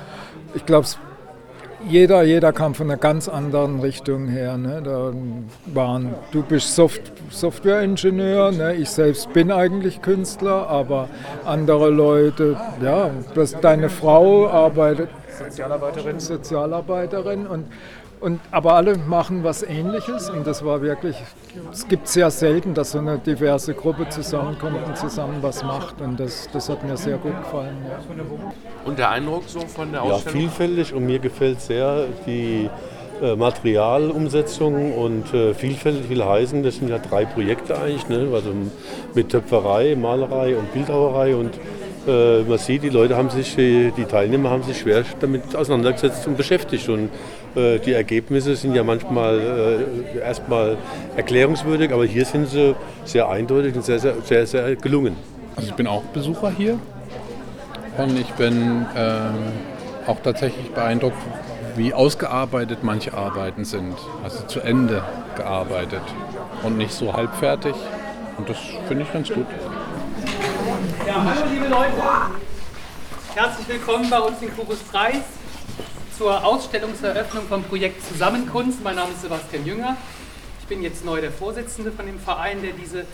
ich 0.53 0.65
glaube, 0.65 0.85
jeder, 1.88 2.24
jeder 2.24 2.51
kam 2.54 2.74
von 2.74 2.89
einer 2.89 2.98
ganz 2.98 3.27
anderen 3.27 3.80
Richtung 3.80 4.27
her. 4.27 4.58
Ne? 4.58 4.82
Da 4.84 5.12
waren, 5.74 6.15
du 6.32 6.42
bist 6.44 6.75
Soft, 6.75 7.01
Softwareingenieur, 7.30 8.51
ne? 8.51 8.75
ich 8.75 8.89
selbst 8.89 9.32
bin 9.34 9.51
eigentlich 9.51 10.01
Künstler, 10.01 10.68
aber 10.68 11.10
andere 11.46 11.89
Leute, 11.89 12.58
ja, 12.82 13.12
deine 13.62 13.89
Frau 13.89 14.48
arbeitet 14.48 15.10
Sozialarbeiterin. 15.38 16.20
Sozialarbeiterin 16.20 17.48
und 17.48 17.65
und, 18.22 18.39
aber 18.50 18.74
alle 18.74 18.98
machen 18.98 19.44
was 19.44 19.62
Ähnliches 19.62 20.30
und 20.30 20.48
das 20.48 20.63
war 20.63 20.82
wirklich, 20.82 21.18
es 21.72 21.88
gibt 21.88 22.08
sehr 22.08 22.32
selten, 22.32 22.74
dass 22.74 22.92
so 22.92 23.00
eine 23.00 23.20
diverse 23.20 23.74
Gruppe 23.74 24.08
zusammenkommt 24.10 24.77
und 24.88 24.98
zusammen 24.98 25.38
was 25.42 25.63
macht 25.63 26.01
und 26.01 26.20
das, 26.20 26.48
das 26.51 26.70
hat 26.70 26.84
mir 26.84 26.96
sehr 26.98 27.18
gut 27.18 27.38
gefallen. 27.38 27.75
Ja. 27.88 28.00
Und 28.86 28.98
der 28.98 29.10
Eindruck 29.10 29.44
so 29.48 29.60
von 29.60 29.92
der 29.92 30.01
Ja, 30.04 30.12
Ausstellung? 30.13 30.39
vielfältig 30.39 30.94
und 30.94 31.06
mir 31.06 31.20
gefällt 31.20 31.60
sehr 31.62 32.06
die 32.25 32.70
äh, 33.22 33.36
Materialumsetzung 33.36 34.94
und 34.94 35.34
äh, 35.34 35.54
vielfältig 35.54 36.10
will 36.10 36.24
heißen, 36.24 36.63
das 36.63 36.77
sind 36.77 36.89
ja 36.89 36.98
drei 36.98 37.25
Projekte 37.25 37.77
eigentlich, 37.77 38.08
ne? 38.10 38.30
also 38.34 38.51
mit 39.13 39.30
Töpferei, 39.30 39.96
Malerei 39.96 40.56
und 40.56 40.74
Bildhauerei 40.74 41.36
und 41.36 41.51
äh, 42.07 42.43
man 42.43 42.57
sieht, 42.57 42.83
die 42.83 42.89
Leute 42.89 43.15
haben 43.15 43.29
sich, 43.29 43.57
äh, 43.57 43.91
die 43.91 44.05
Teilnehmer 44.05 44.50
haben 44.50 44.63
sich 44.63 44.79
schwer 44.79 45.03
damit 45.19 45.55
auseinandergesetzt 45.55 46.27
und 46.27 46.38
beschäftigt 46.38 46.88
und 46.89 47.09
äh, 47.55 47.79
die 47.79 47.93
Ergebnisse 47.93 48.55
sind 48.55 48.75
ja 48.75 48.83
manchmal 48.83 49.39
äh, 50.15 50.19
erstmal 50.19 50.77
erklärungswürdig, 51.15 51.91
aber 51.91 52.05
hier 52.05 52.25
sind 52.25 52.47
sie 52.47 52.75
sehr 53.05 53.29
eindeutig 53.29 53.75
und 53.75 53.85
sehr, 53.85 54.00
sehr, 54.00 54.15
sehr, 54.24 54.45
sehr 54.45 54.75
gelungen. 54.75 55.15
Also 55.55 55.69
ich 55.69 55.75
bin 55.75 55.88
auch 55.88 56.03
Besucher 56.03 56.51
hier 56.51 56.79
und 57.97 58.19
ich 58.19 58.29
bin 58.33 58.85
ähm, 58.95 59.33
auch 60.05 60.19
tatsächlich 60.21 60.69
beeindruckt, 60.71 61.17
wie 61.75 61.93
ausgearbeitet 61.93 62.79
manche 62.81 63.13
Arbeiten 63.13 63.65
sind. 63.65 63.95
Also 64.24 64.45
zu 64.47 64.59
Ende 64.59 65.03
gearbeitet 65.35 66.01
und 66.63 66.77
nicht 66.77 66.93
so 66.93 67.13
halbfertig. 67.13 67.75
Und 68.38 68.50
das 68.50 68.57
finde 68.88 69.03
ich 69.03 69.13
ganz 69.13 69.29
gut. 69.29 69.47
Ja, 71.08 71.24
hallo 71.24 71.46
liebe 71.51 71.68
Leute. 71.68 71.94
Herzlich 73.34 73.68
willkommen 73.68 74.10
bei 74.10 74.20
uns 74.20 74.42
in 74.42 74.56
Kubus 74.56 74.80
Preis 74.80 75.22
zur 76.15 76.46
Ausstellungseröffnung 76.46 77.48
vom 77.48 77.63
Projekt 77.63 78.06
Zusammenkunst. 78.06 78.84
Mein 78.84 78.96
Name 78.96 79.12
ist 79.12 79.22
Sebastian 79.22 79.65
Jünger. 79.65 79.98
Ich 80.62 80.68
bin 80.68 80.84
jetzt 80.84 81.04
neu 81.04 81.22
der 81.22 81.32
Vorsitzende 81.32 81.92
von 81.92 82.06
dem 82.06 82.20
Verein, 82.20 82.62
der 82.62 82.74
diese 82.74 83.06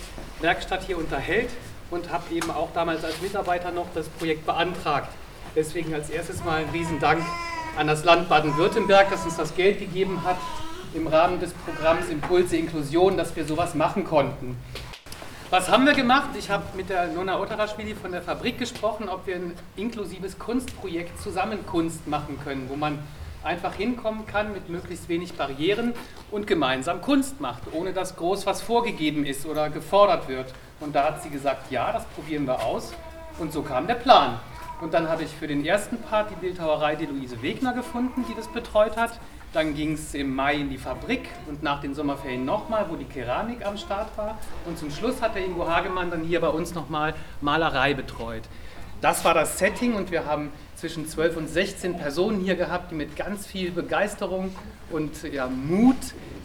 Werkstatt 0.42 0.84
hier 0.84 0.98
unterhält 0.98 1.50
und 1.92 2.12
habe 2.12 2.34
eben 2.34 2.52
auch 2.52 2.70
damals 2.74 3.06
als 3.06 3.22
Mitarbeiter 3.22 3.72
noch 3.72 3.88
das 3.94 4.10
Projekt 4.10 4.46
beantragt. 4.46 5.10
Deswegen 5.56 5.94
als 5.94 6.10
erstes 6.10 6.44
mal 6.44 6.62
ein 6.62 6.70
Riesendank 6.74 7.24
an 7.78 7.88
das 7.88 8.04
Land 8.04 8.28
Baden-Württemberg, 8.28 9.10
das 9.10 9.24
uns 9.24 9.38
das 9.38 9.56
Geld 9.56 9.80
gegeben 9.80 10.24
hat 10.26 10.38
im 10.94 11.08
Rahmen 11.08 11.40
des 11.40 11.54
Programms 11.54 12.10
Impulse 12.10 12.58
Inklusion, 12.58 13.16
dass 13.16 13.34
wir 13.36 13.46
sowas 13.46 13.76
machen 13.76 14.04
konnten. 14.04 14.58
Was 15.52 15.70
haben 15.70 15.86
wir 15.86 15.92
gemacht? 15.92 16.30
Ich 16.40 16.50
habe 16.50 16.64
mit 16.78 16.90
der 16.90 17.08
Nona 17.08 17.38
Otaraschwili 17.38 17.94
von 17.94 18.14
der 18.14 18.22
Fabrik 18.22 18.58
gesprochen, 18.58 19.10
ob 19.10 19.28
wir 19.28 19.36
ein 19.36 19.54
inklusives 19.76 20.40
Kunstprojekt 20.40 21.22
Zusammenkunst 21.22 22.08
machen 22.08 22.40
können, 22.42 22.70
wo 22.70 22.78
man 22.78 23.00
einfach 23.44 23.74
hinkommen 23.74 24.26
kann 24.26 24.54
mit 24.54 24.70
möglichst 24.70 25.10
wenig 25.10 25.34
Barrieren 25.34 25.94
und 26.32 26.48
gemeinsam 26.48 27.02
Kunst 27.02 27.42
macht, 27.42 27.64
ohne 27.74 27.92
dass 27.92 28.16
groß 28.16 28.46
was 28.46 28.62
vorgegeben 28.62 29.26
ist 29.26 29.46
oder 29.46 29.70
gefordert 29.70 30.30
wird. 30.30 30.54
Und 30.80 30.96
da 30.96 31.04
hat 31.04 31.22
sie 31.22 31.30
gesagt, 31.30 31.70
ja, 31.70 31.92
das 31.92 32.06
probieren 32.06 32.48
wir 32.48 32.64
aus. 32.64 32.94
Und 33.38 33.52
so 33.52 33.62
kam 33.62 33.88
der 33.88 33.96
Plan. 33.96 34.40
Und 34.82 34.96
dann 34.96 35.08
habe 35.08 35.22
ich 35.24 35.30
für 35.30 35.46
den 35.46 35.64
ersten 35.64 36.00
Part 36.02 36.32
die 36.32 36.36
Bildhauerei 36.36 36.96
die 36.96 37.06
Luise 37.06 37.40
Wegner 37.44 37.72
gefunden, 37.74 38.26
die 38.28 38.34
das 38.34 38.48
betreut 38.48 38.98
hat. 38.98 39.20
Dann 39.54 39.76
ging 39.76 39.94
es 39.94 40.16
im 40.16 40.36
Mai 40.36 40.56
in 40.56 40.72
die 40.72 40.80
Fabrik 40.80 41.30
und 41.48 41.62
nach 41.62 41.82
den 41.82 41.94
Sommerferien 41.94 42.46
nochmal, 42.46 42.88
wo 42.90 42.96
die 42.96 43.06
Keramik 43.06 43.64
am 43.64 43.78
Start 43.78 44.18
war. 44.18 44.40
Und 44.66 44.80
zum 44.80 44.90
Schluss 44.90 45.22
hat 45.22 45.36
der 45.36 45.46
Ingo 45.46 45.68
Hagemann 45.68 46.10
dann 46.10 46.24
hier 46.24 46.42
bei 46.42 46.48
uns 46.48 46.74
nochmal 46.74 47.14
Malerei 47.42 47.94
betreut. 47.94 48.42
Das 49.02 49.24
war 49.24 49.36
das 49.36 49.60
Setting 49.60 49.94
und 49.94 50.10
wir 50.10 50.26
haben 50.26 50.52
zwischen 50.76 51.08
12 51.08 51.38
und 51.38 51.48
16 51.48 51.98
Personen 51.98 52.40
hier 52.40 52.56
gehabt, 52.56 52.90
die 52.90 52.96
mit 52.96 53.16
ganz 53.16 53.46
viel 53.46 53.70
Begeisterung 53.72 54.56
und 54.90 55.24
ja, 55.32 55.48
Mut 55.48 55.98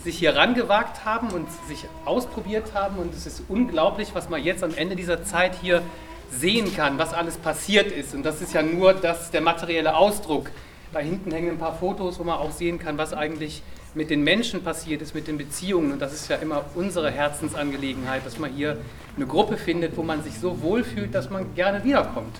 sich 0.05 0.19
hier 0.19 0.37
rangewagt 0.37 1.07
haben 1.07 1.29
und 1.31 1.49
sich 1.69 1.87
ausprobiert 2.05 2.75
haben. 2.75 2.97
Und 2.99 3.15
es 3.15 3.27
ist 3.27 3.45
unglaublich, 3.49 4.15
was 4.15 4.29
man 4.29 4.43
jetzt 4.43 4.63
am 4.63 4.75
Ende 4.75 4.95
dieser 4.95 5.25
Zeit 5.25 5.55
hier 5.63 5.83
sehen 6.31 6.75
kann, 6.75 6.99
was 6.99 7.13
alles 7.13 7.37
passiert 7.37 7.91
ist. 7.93 8.15
Und 8.15 8.23
das 8.25 8.41
ist 8.41 8.53
ja 8.53 8.63
nur 8.63 8.95
das, 8.95 9.31
der 9.31 9.41
materielle 9.41 9.97
Ausdruck. 9.97 10.51
Da 10.93 11.01
hinten 11.01 11.31
hängen 11.31 11.51
ein 11.51 11.59
paar 11.59 11.77
Fotos, 11.77 12.19
wo 12.19 12.25
man 12.25 12.39
auch 12.39 12.53
sehen 12.53 12.79
kann, 12.79 12.99
was 12.99 13.13
eigentlich 13.13 13.63
mit 13.95 14.11
den 14.11 14.23
Menschen 14.23 14.63
passiert 14.63 15.03
ist, 15.03 15.15
mit 15.15 15.27
den 15.27 15.39
Beziehungen. 15.39 15.93
Und 15.93 16.01
das 16.01 16.13
ist 16.13 16.29
ja 16.29 16.37
immer 16.37 16.65
unsere 16.75 17.11
Herzensangelegenheit, 17.11 18.25
dass 18.27 18.39
man 18.39 18.53
hier 18.53 18.79
eine 19.17 19.27
Gruppe 19.27 19.57
findet, 19.57 19.97
wo 19.97 20.03
man 20.03 20.23
sich 20.23 20.39
so 20.39 20.61
wohlfühlt, 20.61 21.15
dass 21.15 21.31
man 21.31 21.55
gerne 21.55 21.83
wiederkommt. 21.83 22.37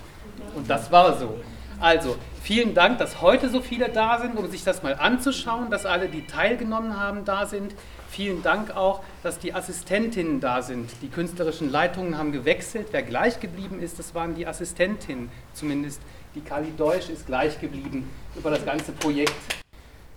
Und 0.55 0.69
das 0.69 0.91
war 0.91 1.17
so. 1.17 1.39
Also, 1.79 2.17
vielen 2.41 2.73
Dank, 2.73 2.97
dass 2.97 3.21
heute 3.21 3.49
so 3.49 3.61
viele 3.61 3.89
da 3.89 4.19
sind, 4.19 4.35
um 4.35 4.49
sich 4.49 4.63
das 4.63 4.81
mal 4.81 4.95
anzuschauen, 4.95 5.69
dass 5.69 5.85
alle, 5.85 6.09
die 6.09 6.25
teilgenommen 6.25 6.99
haben, 6.99 7.23
da 7.23 7.45
sind. 7.45 7.75
Vielen 8.09 8.41
Dank 8.41 8.75
auch, 8.75 9.01
dass 9.21 9.37
die 9.37 9.53
Assistentinnen 9.53 10.39
da 10.39 10.63
sind. 10.63 10.89
Die 11.03 11.09
künstlerischen 11.09 11.71
Leitungen 11.71 12.17
haben 12.17 12.31
gewechselt. 12.31 12.87
Wer 12.91 13.03
gleich 13.03 13.39
geblieben 13.39 13.79
ist, 13.79 13.99
das 13.99 14.15
waren 14.15 14.33
die 14.33 14.47
Assistentinnen. 14.47 15.29
Zumindest 15.53 16.01
die 16.33 16.41
Kali 16.41 16.73
Deutsch 16.75 17.09
ist 17.09 17.27
gleich 17.27 17.59
geblieben 17.61 18.09
über 18.35 18.49
das 18.49 18.65
ganze 18.65 18.91
Projekt. 18.91 19.35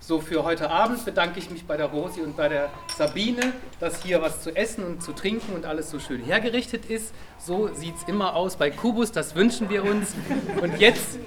So, 0.02 0.19
für 0.19 0.45
heute 0.45 0.71
Abend 0.71 1.05
bedanke 1.05 1.38
ich 1.38 1.50
mich 1.50 1.67
bei 1.67 1.76
der 1.76 1.87
Rosi 1.87 2.23
und 2.23 2.35
bei 2.35 2.49
der 2.49 2.71
Sabine, 2.97 3.52
dass 3.81 4.02
hier 4.02 4.23
was 4.23 4.43
zu 4.43 4.57
essen 4.57 4.83
und 4.83 5.02
zu 5.02 5.12
trinken 5.12 5.52
und 5.52 5.67
alles 5.67 5.90
so 5.90 5.99
schön 5.99 6.23
hergerichtet 6.23 6.87
ist. 6.87 7.12
So 7.38 7.69
sieht 7.75 7.97
es 7.97 8.05
immer 8.09 8.35
aus 8.35 8.57
bei 8.57 8.71
Kubus, 8.71 9.12
das 9.12 9.35
wünschen 9.35 9.69
wir 9.69 9.85
uns. 9.85 10.14
Und 10.62 10.81
jetzt 10.81 11.19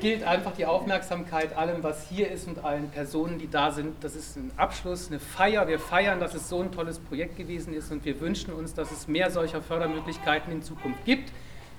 gilt 0.00 0.22
einfach 0.22 0.52
die 0.52 0.66
Aufmerksamkeit 0.66 1.56
allem, 1.56 1.82
was 1.82 2.08
hier 2.08 2.30
ist 2.30 2.48
und 2.48 2.64
allen 2.64 2.90
Personen, 2.90 3.38
die 3.38 3.50
da 3.50 3.70
sind. 3.70 4.02
Das 4.02 4.14
ist 4.14 4.36
ein 4.36 4.50
Abschluss, 4.56 5.08
eine 5.08 5.20
Feier. 5.20 5.68
Wir 5.68 5.78
feiern, 5.78 6.20
dass 6.20 6.34
es 6.34 6.48
so 6.48 6.60
ein 6.60 6.72
tolles 6.72 6.98
Projekt 6.98 7.36
gewesen 7.36 7.74
ist 7.74 7.90
und 7.90 8.04
wir 8.04 8.20
wünschen 8.20 8.52
uns, 8.52 8.74
dass 8.74 8.90
es 8.90 9.08
mehr 9.08 9.30
solcher 9.30 9.62
Fördermöglichkeiten 9.62 10.52
in 10.52 10.62
Zukunft 10.62 11.04
gibt, 11.04 11.32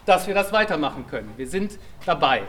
dass 0.06 0.28
wir 0.28 0.34
das 0.34 0.52
weitermachen 0.52 1.06
können. 1.08 1.32
Wir 1.38 1.48
sind 1.48 1.78
dabei. 2.06 2.44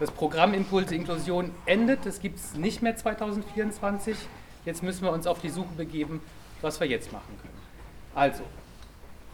Das 0.00 0.10
Programm 0.10 0.54
Impulse 0.54 0.94
Inklusion 0.94 1.50
endet, 1.66 2.06
es 2.06 2.20
gibt 2.20 2.38
es 2.38 2.54
nicht 2.54 2.82
mehr 2.82 2.96
2024. 2.96 4.16
Jetzt 4.64 4.82
müssen 4.82 5.02
wir 5.02 5.12
uns 5.12 5.26
auf 5.26 5.40
die 5.40 5.48
Suche 5.48 5.74
begeben, 5.76 6.20
was 6.60 6.78
wir 6.78 6.86
jetzt 6.86 7.12
machen 7.12 7.36
können. 7.42 7.58
Also, 8.14 8.42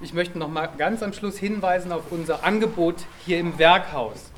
ich 0.00 0.14
möchte 0.14 0.38
noch 0.38 0.48
mal 0.48 0.68
ganz 0.78 1.02
am 1.02 1.12
Schluss 1.12 1.38
hinweisen 1.38 1.92
auf 1.92 2.10
unser 2.10 2.44
Angebot 2.44 2.96
hier 3.24 3.38
im 3.38 3.58
Werkhaus. 3.58 4.30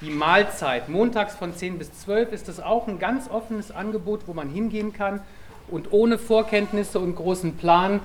Die 0.00 0.10
Mahlzeit, 0.10 0.88
montags 0.88 1.34
von 1.34 1.52
10 1.52 1.78
bis 1.78 1.92
12 1.92 2.32
ist 2.32 2.46
das 2.46 2.60
auch 2.60 2.86
ein 2.86 3.00
ganz 3.00 3.28
offenes 3.28 3.72
Angebot, 3.72 4.28
wo 4.28 4.32
man 4.32 4.48
hingehen 4.48 4.92
kann 4.92 5.20
und 5.66 5.92
ohne 5.92 6.18
Vorkenntnisse 6.18 7.00
und 7.00 7.16
großen 7.16 7.56
Plan 7.56 7.98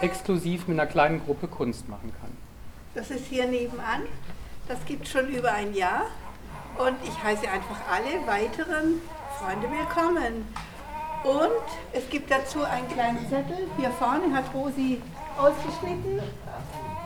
exklusiv 0.00 0.66
mit 0.66 0.80
einer 0.80 0.90
kleinen 0.90 1.24
Gruppe 1.24 1.46
Kunst 1.46 1.88
machen 1.88 2.12
kann. 2.20 2.36
Das 2.96 3.12
ist 3.12 3.26
hier 3.26 3.46
nebenan. 3.46 4.02
Das 4.66 4.84
gibt 4.84 5.06
schon 5.06 5.28
über 5.28 5.52
ein 5.52 5.72
Jahr. 5.72 6.06
Und 6.76 6.96
ich 7.04 7.22
heiße 7.22 7.48
einfach 7.48 7.76
alle 7.88 8.26
weiteren 8.26 9.00
Freunde 9.38 9.68
willkommen. 9.70 10.44
Und 11.22 11.62
es 11.92 12.08
gibt 12.10 12.28
dazu 12.28 12.64
einen 12.64 12.88
kleinen 12.88 13.20
Zettel. 13.28 13.68
Hier 13.78 13.90
vorne 13.90 14.34
hat 14.34 14.52
Rosi 14.52 15.00
ausgeschnitten. 15.38 16.20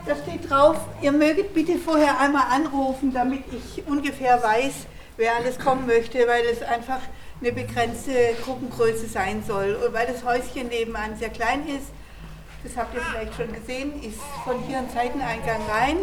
Da 0.07 0.15
steht 0.15 0.49
drauf, 0.49 0.77
ihr 1.03 1.11
möget 1.11 1.53
bitte 1.53 1.79
vorher 1.79 2.21
einmal 2.21 2.45
anrufen, 2.51 3.13
damit 3.13 3.43
ich 3.53 3.85
ungefähr 3.89 4.41
weiß, 4.41 4.87
wer 5.17 5.35
alles 5.35 5.59
kommen 5.59 5.85
möchte, 5.87 6.19
weil 6.29 6.45
es 6.45 6.63
einfach 6.63 7.01
eine 7.41 7.53
begrenzte 7.53 8.13
Gruppengröße 8.45 9.09
sein 9.09 9.43
soll 9.45 9.75
und 9.75 9.93
weil 9.93 10.07
das 10.07 10.25
Häuschen 10.25 10.69
nebenan 10.69 11.17
sehr 11.17 11.31
klein 11.31 11.67
ist. 11.67 11.89
das 12.63 12.77
habt 12.77 12.95
ihr 12.95 13.03
vielleicht 13.03 13.35
schon 13.35 13.53
gesehen, 13.53 14.01
ist 14.01 14.21
von 14.45 14.61
hier 14.63 14.79
ein 14.79 14.89
Seiteneingang 14.91 15.61
rein. 15.69 15.97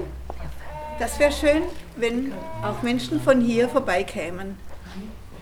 Das 1.00 1.18
wäre 1.18 1.32
schön, 1.32 1.64
wenn 1.96 2.34
auch 2.62 2.82
Menschen 2.84 3.22
von 3.22 3.40
hier 3.40 3.70
vorbeikämen. 3.70 4.58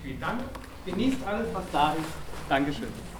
Vielen 0.02 0.20
Dank. 0.20 0.40
Genießt 0.86 1.18
alles, 1.26 1.46
was 1.52 1.64
da 1.72 1.92
ist. 1.92 2.08
Dankeschön. 2.48 3.11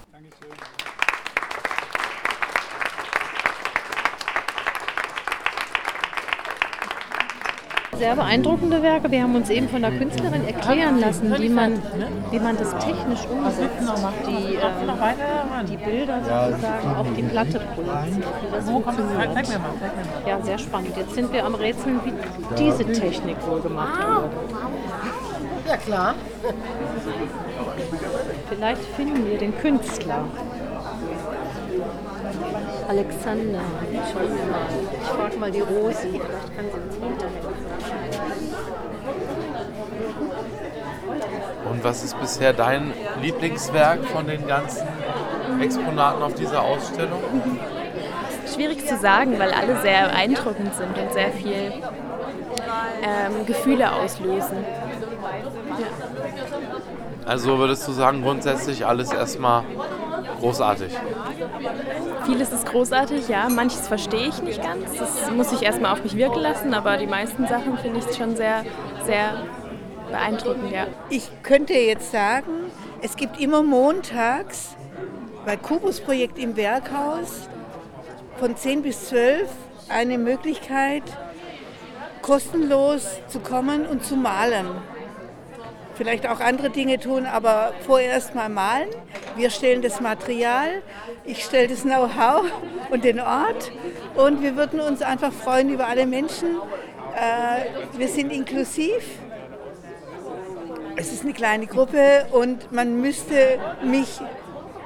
Sehr 7.99 8.17
beeindruckende 8.17 8.83
Werke. 8.83 9.11
Wir 9.11 9.23
haben 9.23 9.35
uns 9.37 9.51
eben 9.51 9.69
von 9.69 9.83
der 9.83 9.91
Künstlerin 9.93 10.47
erklären 10.47 10.99
lassen, 10.99 11.35
wie 11.39 11.49
man, 11.49 11.81
wie 12.31 12.41
man 12.41 12.57
das 12.57 12.71
technisch 12.79 13.27
umsetzt. 13.31 13.81
Die, 14.27 14.55
ähm, 14.55 15.67
die 15.69 15.77
Bilder 15.77 16.19
sozusagen 16.21 16.97
auf 16.97 17.07
die 17.17 17.23
Platte 17.23 17.61
projiziert. 17.75 18.27
Das 18.51 18.65
funktioniert. 18.65 19.49
Ja, 20.27 20.41
sehr 20.41 20.59
spannend. 20.59 20.97
Jetzt 20.97 21.15
sind 21.15 21.33
wir 21.33 21.45
am 21.45 21.55
Rätseln, 21.55 22.01
wie 22.05 22.13
diese 22.59 22.85
Technik 22.85 23.37
wohl 23.47 23.61
gemacht 23.61 23.99
wurde. 24.07 24.31
Ja, 25.69 25.77
klar. 25.77 26.15
Vielleicht 28.49 28.83
finden 28.97 29.27
wir 29.27 29.39
den 29.39 29.57
Künstler. 29.59 30.25
Alexander, 32.89 33.61
schauen 34.13 34.29
wir 34.29 34.47
mal. 34.51 34.67
Ich 35.01 35.09
frage 35.09 35.37
mal 35.39 35.51
die 35.51 35.61
Rosi, 35.61 36.09
vielleicht 36.11 36.57
kann 36.57 36.65
sie 36.73 36.81
uns 36.81 37.01
weiterhelfen. 37.01 37.42
Und 41.71 41.85
was 41.85 42.05
ist 42.05 42.19
bisher 42.21 42.52
dein 42.52 42.93
Lieblingswerk 43.21 44.05
von 44.05 44.26
den 44.26 44.47
ganzen 44.47 44.87
Exponaten 45.61 46.23
auf 46.23 46.35
dieser 46.35 46.62
Ausstellung? 46.62 47.23
Schwierig 48.52 48.87
zu 48.87 48.97
sagen, 48.99 49.38
weil 49.38 49.52
alle 49.52 49.81
sehr 49.81 50.09
beeindruckend 50.09 50.75
sind 50.75 50.97
und 50.99 51.12
sehr 51.12 51.31
viel 51.31 51.73
ähm, 53.02 53.47
Gefühle 53.47 53.93
auslösen. 53.93 54.59
Ja. 55.79 55.87
Also 57.25 57.59
würdest 57.59 57.87
du 57.87 57.93
sagen, 57.93 58.23
grundsätzlich 58.23 58.85
alles 58.85 59.12
erstmal 59.12 59.64
großartig? 60.43 60.93
Vieles 62.27 62.53
ist 62.53 62.67
großartig, 62.67 63.29
ja. 63.29 63.49
Manches 63.49 63.87
verstehe 63.87 64.29
ich 64.29 64.43
nicht 64.43 64.63
ganz. 64.63 64.99
Das 64.99 65.31
muss 65.31 65.53
ich 65.53 65.63
erstmal 65.63 65.93
auf 65.93 66.03
mich 66.03 66.17
wirken 66.17 66.41
lassen, 66.41 66.75
aber 66.75 66.97
die 66.97 67.07
meisten 67.07 67.47
Sachen 67.47 67.79
finde 67.79 68.01
ich 68.01 68.17
schon 68.17 68.37
sehr, 68.37 68.65
sehr 69.05 69.45
beeindruckend, 70.11 70.73
ja. 70.73 70.87
Ich 71.11 71.31
könnte 71.43 71.75
jetzt 71.75 72.11
sagen, 72.11 72.71
es 73.01 73.17
gibt 73.17 73.41
immer 73.41 73.63
montags 73.63 74.77
bei 75.47 75.57
Kubus 75.57 76.01
Projekt 76.01 76.39
im 76.39 76.57
Werkhaus 76.57 77.49
von 78.39 78.57
10 78.57 78.83
bis 78.83 79.09
12 79.09 79.49
eine 79.89 80.19
Möglichkeit, 80.19 81.05
kostenlos 82.21 83.07
zu 83.29 83.41
kommen 83.41 83.87
und 83.87 84.05
zu 84.05 84.17
malen. 84.17 84.67
Vielleicht 85.95 86.27
auch 86.27 86.41
andere 86.41 86.71
Dinge 86.71 86.99
tun, 86.99 87.27
aber 87.27 87.75
vorerst 87.87 88.35
mal 88.35 88.49
malen. 88.49 88.89
Wir 89.37 89.51
stellen 89.51 89.83
das 89.83 90.01
Material, 90.01 90.83
ich 91.25 91.45
stelle 91.45 91.69
das 91.69 91.83
Know-how 91.83 92.45
und 92.91 93.05
den 93.05 93.21
Ort 93.21 93.71
und 94.15 94.43
wir 94.43 94.57
würden 94.57 94.81
uns 94.81 95.03
einfach 95.03 95.33
freuen 95.33 95.69
über 95.69 95.87
alle 95.87 96.07
Menschen. 96.07 96.57
Äh, 97.15 97.99
wir 97.99 98.09
sind 98.09 98.33
inklusiv. 98.33 99.03
Es 100.97 101.13
ist 101.13 101.25
eine 101.25 101.33
kleine 101.33 101.67
Gruppe 101.67 102.27
und 102.33 102.73
man 102.73 103.01
müsste 103.01 103.59
mich 103.85 104.21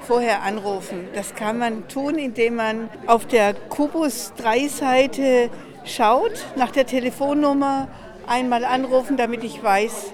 vorher 0.06 0.42
anrufen. 0.42 1.08
Das 1.14 1.34
kann 1.34 1.58
man 1.58 1.88
tun, 1.88 2.16
indem 2.16 2.56
man 2.56 2.88
auf 3.06 3.26
der 3.26 3.54
Kubus 3.54 4.32
3 4.36 4.68
Seite 4.68 5.50
schaut, 5.84 6.44
nach 6.56 6.70
der 6.70 6.86
Telefonnummer 6.86 7.88
einmal 8.26 8.64
anrufen, 8.64 9.16
damit 9.16 9.44
ich 9.44 9.62
weiß, 9.62 10.12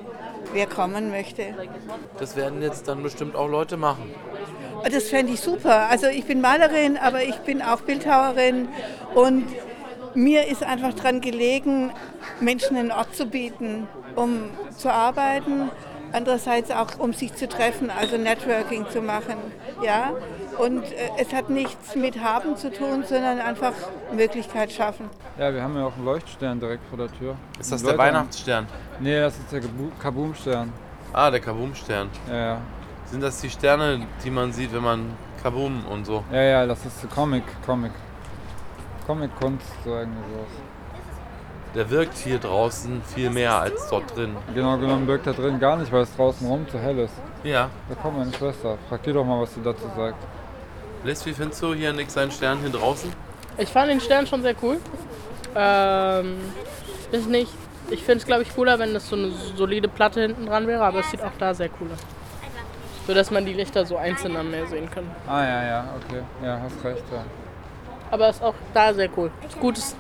wer 0.53 0.67
kommen 0.67 1.11
möchte. 1.11 1.55
Das 2.19 2.37
werden 2.37 2.63
jetzt 2.63 2.89
dann 2.89 3.03
bestimmt 3.03 3.37
auch 3.37 3.49
Leute 3.49 3.77
machen. 3.77 4.15
Das 4.91 5.09
fände 5.09 5.33
ich 5.33 5.41
super. 5.41 5.89
Also 5.89 6.07
ich 6.07 6.25
bin 6.25 6.41
Malerin, 6.41 6.97
aber 6.97 7.23
ich 7.23 7.37
bin 7.39 7.63
auch 7.63 7.83
Bildhauerin 7.83 8.69
und 9.15 9.47
mir 10.15 10.47
ist 10.47 10.63
einfach 10.63 10.93
daran 10.95 11.21
gelegen, 11.21 11.91
Menschen 12.41 12.77
einen 12.77 12.91
Ort 12.91 13.15
zu 13.15 13.27
bieten, 13.27 13.89
um 14.17 14.51
zu 14.77 14.93
arbeiten, 14.93 15.71
andererseits 16.13 16.71
auch 16.71 16.99
um 16.99 17.13
sich 17.13 17.35
zu 17.35 17.49
treffen, 17.49 17.91
also 17.91 18.17
Networking 18.17 18.87
zu 18.91 19.01
machen. 19.01 19.37
Ja? 19.85 20.13
Und 20.59 20.85
äh, 20.85 21.11
es 21.19 21.33
hat 21.33 21.51
nichts 21.51 21.95
mit 21.97 22.23
Haben 22.23 22.57
zu 22.57 22.71
tun, 22.71 23.05
sondern 23.09 23.41
einfach 23.41 23.73
Möglichkeit 24.15 24.71
schaffen. 24.73 25.09
Ja, 25.39 25.53
wir 25.53 25.63
haben 25.63 25.77
ja 25.77 25.87
auch 25.87 25.95
einen 25.97 26.05
Leuchtstern 26.05 26.61
direkt 26.61 26.85
vor 26.89 26.99
der 26.99 27.11
Tür. 27.19 27.37
Ist 27.59 27.73
das 27.73 27.83
der 27.83 27.93
Leute- 27.93 27.99
Weihnachtsstern? 28.03 28.67
Nee, 29.01 29.19
das 29.21 29.39
ist 29.39 29.51
der 29.53 29.63
Kaboom-Stern. 30.01 30.73
Ah, 31.13 31.31
der 31.31 31.41
Kaboom-Stern. 31.41 32.09
Ja, 32.29 32.37
ja. 32.37 32.59
Sind 33.07 33.23
das 33.23 33.41
die 33.41 33.51
Sterne, 33.51 34.07
die 34.25 34.31
man 34.31 34.53
sieht, 34.53 34.73
wenn 34.73 34.83
man 34.83 35.11
Kaboom 35.43 35.85
und 35.87 36.05
so? 36.07 36.23
Ja, 36.33 36.43
ja, 36.43 36.67
das 36.67 36.85
ist 36.87 37.11
Comic, 37.15 37.43
Comic. 37.67 37.93
Comic-Kunst, 39.07 39.67
so 39.85 39.91
irgendwie 39.91 40.21
sowas. 40.33 40.47
Der 41.75 41.89
wirkt 41.89 42.19
hier 42.19 42.39
draußen 42.39 43.03
viel 43.15 43.31
mehr 43.31 43.59
als 43.59 43.89
dort 43.89 44.15
drin. 44.15 44.37
Genau 44.55 44.77
genommen 44.77 45.07
wirkt 45.07 45.27
da 45.27 45.33
drin 45.33 45.59
gar 45.59 45.77
nicht, 45.77 45.91
weil 45.91 46.03
es 46.03 46.15
draußen 46.15 46.47
rum 46.47 46.69
zu 46.69 46.79
hell 46.79 46.99
ist. 46.99 47.15
Ja. 47.45 47.71
Da 47.89 47.95
kommt 47.95 48.19
meine 48.19 48.33
Schwester. 48.33 48.77
Frag 48.89 49.03
die 49.05 49.13
doch 49.13 49.25
mal, 49.25 49.41
was 49.41 49.55
sie 49.55 49.63
dazu 49.63 49.91
sagt. 49.97 50.17
Liz, 51.05 51.25
wie 51.25 51.33
findest 51.33 51.63
du 51.63 51.73
hier 51.75 51.93
nix 51.93 52.13
seinen 52.13 52.31
Stern 52.31 52.59
hier 52.61 52.71
draußen? 52.71 53.11
Ich 53.57 53.69
fand 53.69 53.91
den 53.91 54.01
Stern 54.01 54.27
schon 54.27 54.43
sehr 54.43 54.55
cool. 54.63 54.79
Ähm, 55.57 56.37
ist 57.11 57.29
nicht. 57.29 57.53
Ich 57.91 58.05
finde 58.05 58.19
es, 58.19 58.27
glaube 58.27 58.43
ich, 58.43 58.55
cooler, 58.55 58.79
wenn 58.79 58.95
das 58.95 59.09
so 59.09 59.17
eine 59.17 59.31
solide 59.31 59.89
Platte 59.89 60.23
hinten 60.23 60.47
dran 60.47 60.67
wäre, 60.67 60.85
aber 60.85 61.01
es 61.01 61.11
sieht 61.11 61.23
auch 61.23 61.33
da 61.39 61.53
sehr 61.53 61.69
cool 61.81 61.89
aus. 61.93 62.01
So 63.07 63.15
dass 63.15 63.31
man 63.31 63.45
die 63.45 63.53
Lichter 63.53 63.85
so 63.85 63.97
einzeln 63.97 64.37
am 64.37 64.51
Meer 64.51 64.67
sehen 64.67 64.89
kann. 64.91 65.05
Ah, 65.27 65.43
ja, 65.43 65.65
ja, 65.65 65.85
okay. 65.97 66.23
Ja, 66.43 66.61
hast 66.63 66.85
recht, 66.85 67.03
ja. 67.13 67.25
Aber 68.11 68.29
ist 68.29 68.43
auch 68.43 68.55
da 68.73 68.95
sehr 68.95 69.09
cool. 69.17 69.31
Ist 69.47 69.59
gutes, 69.59 69.97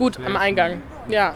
gut 0.00 0.18
am 0.24 0.36
Eingang. 0.36 0.82
Ja. 1.08 1.34